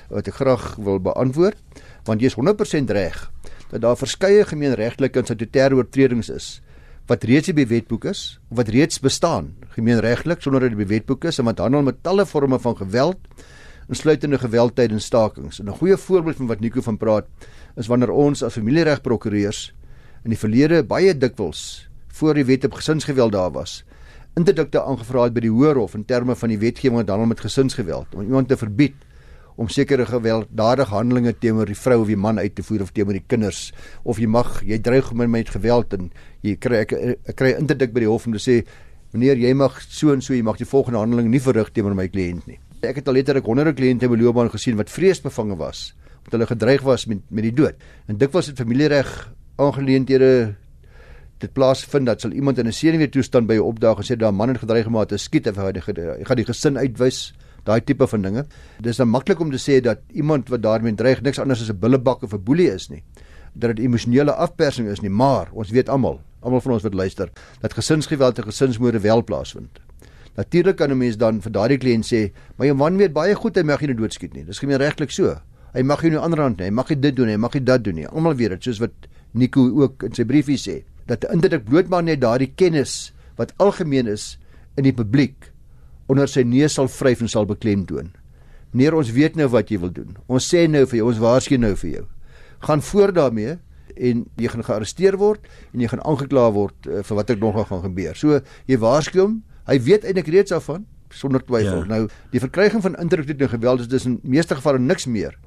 wat 0.09 0.27
ek 0.27 0.35
graag 0.35 0.75
wil 0.75 0.99
beantwoord, 0.99 1.57
want 2.05 2.21
jy 2.21 2.27
is 2.27 2.37
100% 2.37 2.91
reg 2.91 3.31
dat 3.69 3.81
daar 3.81 3.97
verskeie 3.97 4.45
gemeenregtelike 4.45 5.19
en 5.19 5.25
statutêre 5.25 5.73
oortredings 5.73 6.29
is 6.29 6.61
wat 7.09 7.25
reeds 7.25 7.49
in 7.49 7.57
die 7.57 7.67
wetboek 7.67 8.05
is, 8.11 8.37
wat 8.53 8.69
reeds 8.69 8.99
bestaan, 9.01 9.55
gemeenregtelik 9.73 10.43
sonder 10.45 10.61
dat 10.61 10.69
dit 10.69 10.77
in 10.77 10.83
die 10.83 10.91
wetboek 10.93 11.25
is 11.25 11.39
en 11.41 11.47
wat 11.49 11.61
handel 11.63 11.87
met 11.87 12.03
talle 12.05 12.25
forme 12.29 12.59
van 12.61 12.77
geweld, 12.77 13.17
insluitende 13.89 14.37
geweld 14.37 14.75
tydens 14.77 15.07
stakings. 15.09 15.59
En 15.59 15.69
'n 15.69 15.79
goeie 15.81 15.97
voorbeeld 15.97 16.37
van 16.37 16.47
wat 16.47 16.59
Nico 16.59 16.81
van 16.81 16.97
praat, 16.97 17.25
is 17.75 17.87
wanneer 17.87 18.11
ons 18.11 18.43
as 18.43 18.53
familieregprokureurs 18.53 19.73
in 20.23 20.29
die 20.29 20.37
verlede 20.37 20.83
baie 20.83 21.17
dikwels 21.17 21.89
voor 22.07 22.33
die 22.33 22.45
wet 22.45 22.65
op 22.65 22.73
gesinsgeweld 22.73 23.31
daar 23.31 23.51
was, 23.51 23.83
interdikte 24.35 24.81
aangevra 24.81 25.23
het 25.23 25.33
by 25.33 25.39
die 25.39 25.51
Hoërhof 25.51 25.95
in 25.95 26.05
terme 26.05 26.35
van 26.35 26.49
die 26.49 26.57
wetgewing 26.57 26.99
wat 26.99 27.09
handel 27.09 27.27
met 27.27 27.39
gesinsgeweld 27.39 28.15
om 28.15 28.21
iemand 28.21 28.47
te 28.47 28.57
verbied 28.57 28.93
om 29.59 29.67
sekere 29.67 30.05
gewelddadige 30.07 30.95
handelinge 30.95 31.33
teenoor 31.35 31.67
die 31.67 31.77
vrou 31.77 31.99
of 32.03 32.07
die 32.07 32.17
man 32.17 32.39
uit 32.39 32.55
te 32.55 32.63
voer 32.63 32.85
of 32.85 32.93
teenoor 32.95 33.17
die 33.17 33.25
kinders. 33.27 33.73
Of 34.07 34.21
jy 34.21 34.29
mag 34.31 34.61
jy 34.63 34.79
dreig 34.83 35.09
hom 35.11 35.25
met 35.27 35.51
geweld 35.51 35.93
en 35.97 36.11
jy 36.47 36.55
kry 36.55 36.85
ek, 36.85 36.93
ek 37.27 37.35
kry 37.35 37.51
interdik 37.57 37.91
by 37.95 38.05
die 38.05 38.09
hof 38.09 38.27
om 38.29 38.37
te 38.37 38.43
sê 38.43 38.61
meneer 39.11 39.41
jy 39.41 39.51
mag 39.57 39.75
so 39.83 40.13
en 40.13 40.23
so 40.23 40.33
jy 40.33 40.45
mag 40.45 40.59
die 40.61 40.69
volgende 40.69 41.01
handeling 41.01 41.27
nie 41.33 41.43
verrig 41.43 41.73
teenoor 41.75 41.97
my 41.97 42.07
kliënt 42.07 42.47
nie. 42.47 42.59
Ek 42.85 43.01
het 43.01 43.11
al 43.11 43.19
letterlik 43.19 43.49
honderde 43.49 43.75
kliënte 43.75 44.07
in 44.07 44.13
my 44.13 44.21
loopbaan 44.21 44.51
gesien 44.53 44.79
wat 44.79 44.91
vreesbevange 44.93 45.59
was 45.59 45.89
omdat 46.19 46.35
hulle 46.35 46.49
gedreig 46.51 46.81
was 46.85 47.07
met 47.09 47.19
met 47.29 47.47
die 47.47 47.55
dood. 47.55 47.75
En 48.07 48.17
dikwels 48.21 48.51
het 48.51 48.59
familiereg 48.59 49.09
aangeleenthede 49.59 50.55
dit 51.39 51.51
plaasvind 51.55 52.07
dat 52.07 52.21
sal 52.21 52.31
iemand 52.31 52.59
in 52.59 52.67
'n 52.67 52.71
senuwee 52.71 53.09
toestand 53.09 53.47
by 53.47 53.59
jou 53.59 53.65
opdaag 53.65 53.97
en 53.97 54.07
sê 54.07 54.15
daar 54.15 54.33
man 54.33 54.49
het 54.49 54.59
gedreig 54.59 54.87
om 54.87 55.05
te 55.05 55.17
skiet 55.17 55.47
of 55.47 55.55
hy 55.55 55.71
gaan 56.23 56.35
die 56.35 56.45
gesin 56.45 56.77
uitwys 56.77 57.33
daai 57.69 57.81
tipe 57.85 58.07
van 58.09 58.25
dinge. 58.25 58.45
Dis 58.83 58.99
dan 59.01 59.11
maklik 59.13 59.41
om 59.43 59.51
te 59.53 59.61
sê 59.61 59.79
dat 59.85 60.01
iemand 60.13 60.49
wat 60.49 60.63
daarmee 60.65 60.97
dreig 60.97 61.21
niks 61.25 61.39
anders 61.39 61.61
as 61.61 61.69
'n 61.69 61.79
bullebak 61.79 62.23
of 62.23 62.33
'n 62.33 62.43
boelie 62.43 62.71
is 62.73 62.89
nie. 62.89 63.03
Dat 63.53 63.75
dit 63.75 63.85
emosionele 63.85 64.33
afpersing 64.33 64.87
is 64.87 65.01
nie, 65.01 65.09
maar 65.09 65.49
ons 65.53 65.69
weet 65.69 65.89
almal, 65.89 66.21
almal 66.41 66.61
van 66.61 66.73
ons 66.73 66.83
wat 66.83 66.93
luister, 66.93 67.29
dat 67.61 67.73
gesinsgeweld 67.73 68.37
en 68.37 68.43
gesinsmoorde 68.43 68.99
wel 68.99 69.23
plaasvind. 69.23 69.79
Natuurlik 70.35 70.75
kan 70.75 70.91
'n 70.91 70.97
mens 70.97 71.17
dan 71.17 71.41
vir 71.41 71.51
daardie 71.51 71.77
kliënt 71.77 72.05
sê, 72.05 72.31
"Maar 72.55 72.67
jou 72.67 72.77
man 72.77 72.97
weet 72.97 73.13
baie 73.13 73.35
goed 73.35 73.55
hy 73.55 73.63
mag 73.63 73.81
nie 73.81 73.95
doodskiet 73.95 74.33
nie." 74.33 74.45
Dis 74.45 74.59
gemeenregtelik 74.59 75.11
so. 75.11 75.41
Hy 75.73 75.81
mag 75.81 76.01
nie 76.01 76.11
aan 76.11 76.17
die 76.17 76.23
ander 76.23 76.41
hand 76.41 76.57
nie, 76.57 76.65
hy 76.65 76.71
mag 76.71 76.89
nie 76.89 76.99
dit 76.99 77.15
doen 77.15 77.25
nie, 77.25 77.33
hy 77.33 77.39
mag 77.39 77.53
nie 77.53 77.63
dat 77.63 77.83
doen 77.83 77.95
nie. 77.95 78.07
Almal 78.07 78.35
weet 78.35 78.49
dit, 78.49 78.63
soos 78.63 78.79
wat 78.79 78.91
Nico 79.33 79.61
ook 79.61 80.03
in 80.03 80.13
sy 80.13 80.23
briefie 80.23 80.57
sê, 80.57 80.83
dat 81.05 81.25
eintlik 81.25 81.65
blootmaak 81.65 82.03
net 82.03 82.21
daardie 82.21 82.51
kennis 82.55 83.13
wat 83.37 83.53
algemeen 83.57 84.07
is 84.07 84.37
in 84.77 84.83
die 84.83 84.93
publiek 84.93 85.51
onder 86.09 86.29
sy 86.29 86.43
neus 86.47 86.75
sal 86.77 86.89
vryf 86.91 87.23
en 87.23 87.31
sal 87.31 87.47
beklemtoon. 87.49 88.11
Meneer, 88.73 88.97
ons 88.97 89.09
weet 89.13 89.37
nou 89.37 89.47
wat 89.53 89.71
jy 89.71 89.79
wil 89.81 89.91
doen. 89.93 90.13
Ons 90.29 90.47
sê 90.49 90.65
nou 90.69 90.83
vir 90.89 91.01
jou, 91.01 91.07
ons 91.09 91.21
waarsku 91.21 91.57
nou 91.57 91.73
vir 91.81 91.89
jou. 91.89 92.05
Gaan 92.65 92.83
voor 92.85 93.13
daarmee 93.15 93.57
en 93.97 94.23
jy 94.39 94.51
gaan 94.53 94.65
gearresteer 94.65 95.17
word 95.19 95.45
en 95.73 95.83
jy 95.83 95.89
gaan 95.91 96.03
aangekla 96.07 96.45
word 96.55 96.87
uh, 96.87 97.01
vir 97.05 97.19
wat 97.19 97.33
ek 97.33 97.41
nog 97.41 97.57
gaan 97.69 97.83
gebeur. 97.85 98.17
So 98.17 98.41
jy 98.69 98.77
waarsku 98.81 99.21
hom. 99.21 99.39
Hy 99.69 99.77
weet 99.85 100.05
eintlik 100.07 100.29
reeds 100.33 100.53
daarvan 100.53 100.85
sonder 101.13 101.41
twyfel. 101.41 101.83
Ja. 101.85 101.89
Nou 101.89 102.01
die 102.33 102.41
verkryging 102.41 102.83
van 102.85 102.97
interdikte 103.01 103.49
geweld 103.49 103.85
is 103.85 103.89
dus 103.89 104.05
in 104.09 104.19
meeste 104.23 104.57
gevalle 104.57 104.81
niks 104.81 105.07
meer 105.09 105.37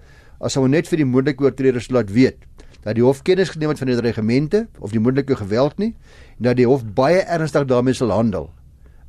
as 0.43 0.59
ou 0.59 0.67
net 0.71 0.91
vir 0.91 1.03
die 1.03 1.09
moontlike 1.09 1.47
oortreders 1.47 1.89
laat 1.95 2.11
weet 2.13 2.43
dat 2.83 2.97
die 2.99 3.05
hof 3.07 3.23
kennis 3.27 3.53
geneem 3.55 3.71
het 3.71 3.83
van 3.83 3.93
die 3.93 4.01
regimente 4.03 4.65
of 4.83 4.91
die 4.95 5.03
moontlike 5.03 5.39
geweld 5.39 5.79
nie 5.79 5.93
en 6.39 6.49
dat 6.49 6.59
die 6.59 6.67
hof 6.67 6.83
baie 6.97 7.23
ernstig 7.23 7.69
daarmee 7.71 7.95
sal 7.95 8.11
handel 8.15 8.51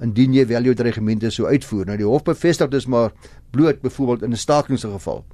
indien 0.04 0.34
jy 0.34 0.46
wel 0.48 0.70
jou 0.70 0.76
regimente 0.84 1.32
sou 1.32 1.48
uitvoer. 1.48 1.86
Nou 1.86 1.98
die 1.98 2.08
hof 2.08 2.24
bevestig 2.28 2.70
dis 2.70 2.86
maar 2.86 3.12
bloot 3.52 3.82
byvoorbeeld 3.82 4.24
in 4.24 4.32
'n 4.32 4.38
staking 4.38 4.80
se 4.80 4.88
geval. 4.88 5.26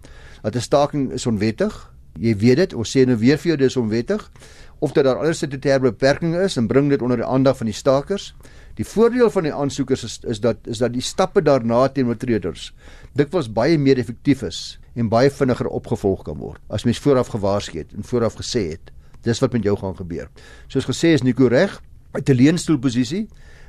Dat 0.42 0.56
'n 0.56 0.62
staking 0.62 1.12
is 1.12 1.26
onwettig. 1.26 1.92
Jy 2.20 2.38
weet 2.38 2.56
dit, 2.56 2.74
ons 2.74 2.98
sê 2.98 3.06
nou 3.06 3.18
weer 3.18 3.38
vir 3.38 3.48
jou 3.48 3.58
dis 3.58 3.78
onwettig 3.78 4.32
of 4.80 4.92
dat 4.92 5.04
daar 5.04 5.18
ander 5.18 5.36
statutêre 5.36 5.80
beperkings 5.80 6.38
is 6.38 6.58
en 6.58 6.68
bring 6.68 6.90
dit 6.90 7.02
onder 7.02 7.18
die 7.18 7.26
aandag 7.26 7.58
van 7.58 7.66
die 7.66 7.76
stakers. 7.76 8.36
Die 8.76 8.86
voordeel 8.86 9.30
van 9.30 9.44
die 9.44 9.54
aansoekers 9.54 10.04
is 10.04 10.20
is 10.24 10.40
dat 10.40 10.58
is 10.64 10.78
dat 10.78 10.94
die 10.94 11.02
stappe 11.02 11.42
daarna 11.42 11.88
teen 11.88 12.08
oortreders 12.08 12.74
dikwels 13.18 13.50
baie 13.52 13.78
meer 13.78 13.98
effektief 13.98 14.44
is 14.48 14.80
en 14.96 15.10
baie 15.10 15.32
vinniger 15.32 15.68
opgevolg 15.68 16.24
kan 16.24 16.38
word 16.38 16.62
as 16.70 16.86
mens 16.88 17.02
vooraf 17.04 17.28
gewaarsku 17.34 17.82
het 17.82 17.94
en 17.98 18.04
vooraf 18.04 18.38
gesê 18.40 18.70
het 18.70 18.94
dis 19.28 19.42
wat 19.44 19.52
met 19.52 19.64
jou 19.68 19.76
gaan 19.78 19.96
gebeur. 19.96 20.30
Soos 20.72 20.88
gesê 20.88 21.12
is 21.18 21.24
Nico 21.28 21.48
reg, 21.52 21.82
'n 22.16 22.24
teleurstellingposisie 22.24 23.28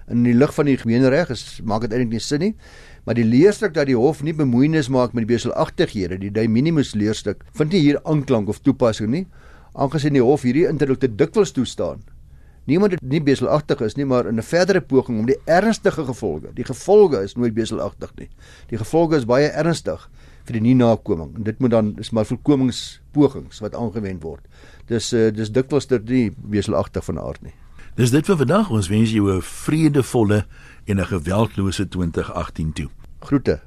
in 0.08 0.22
die 0.24 0.34
lig 0.34 0.54
van 0.54 0.66
die 0.66 0.76
gemeenereg 0.76 1.30
is 1.30 1.60
maak 1.64 1.82
dit 1.82 1.92
eintlik 1.92 2.12
nie 2.12 2.20
sin 2.20 2.40
nie. 2.40 2.54
Maar 3.04 3.14
die 3.14 3.24
leerstuk 3.24 3.74
dat 3.74 3.86
die 3.86 3.96
hof 3.96 4.22
nie 4.22 4.34
bemoeienis 4.36 4.88
maak 4.88 5.12
met 5.12 5.26
die 5.26 5.34
beselagtighede, 5.34 6.18
die 6.20 6.30
de 6.30 6.46
minimis 6.48 6.94
leerstuk, 6.94 7.44
vind 7.56 7.72
nie 7.72 7.80
hier 7.80 8.00
aanklank 8.04 8.48
of 8.48 8.60
toepassing 8.60 9.10
nie, 9.10 9.26
aangesien 9.74 10.14
die 10.14 10.24
hof 10.24 10.44
hierdie 10.44 10.66
interdikte 10.68 11.08
dikwels 11.08 11.52
toestaan. 11.56 12.02
Niemand 12.68 12.92
dit 12.94 13.02
nie 13.02 13.22
beselagtig 13.24 13.80
is 13.82 13.96
nie, 13.96 14.04
maar 14.04 14.26
in 14.28 14.38
'n 14.38 14.42
verdere 14.42 14.80
poging 14.80 15.18
om 15.18 15.26
die 15.26 15.40
ernstige 15.46 16.04
gevolge. 16.04 16.52
Die 16.54 16.64
gevolge 16.64 17.22
is 17.22 17.34
nooit 17.34 17.54
beselagtig 17.54 18.12
nie. 18.16 18.28
Die 18.68 18.78
gevolge 18.78 19.16
is 19.16 19.24
baie 19.24 19.48
ernstig 19.48 20.08
vir 20.44 20.52
die 20.52 20.60
nie 20.60 20.74
nakoming 20.74 21.36
en 21.36 21.42
dit 21.42 21.58
moet 21.58 21.70
dan 21.70 21.94
is 21.98 22.10
maar 22.10 22.26
voorkomingspogings 22.26 23.60
wat 23.60 23.74
aangewend 23.74 24.22
word. 24.22 24.44
Dis 24.86 25.12
uh, 25.12 25.30
dis 25.30 25.50
dikwels 25.50 25.86
dit 25.86 26.08
nie 26.08 26.30
beselagtig 26.30 27.04
van 27.04 27.18
aard 27.18 27.42
nie. 27.42 27.54
Dis 28.00 28.14
dit 28.14 28.24
vir 28.24 28.38
vandag. 28.40 28.70
Ons 28.72 28.86
wens 28.88 29.10
jou 29.12 29.28
'n 29.28 29.42
vredevolle 29.42 30.46
en 30.86 30.96
'n 30.96 31.04
geweldlose 31.04 31.88
2018 31.88 32.72
toe. 32.72 32.88
Groete. 33.20 33.60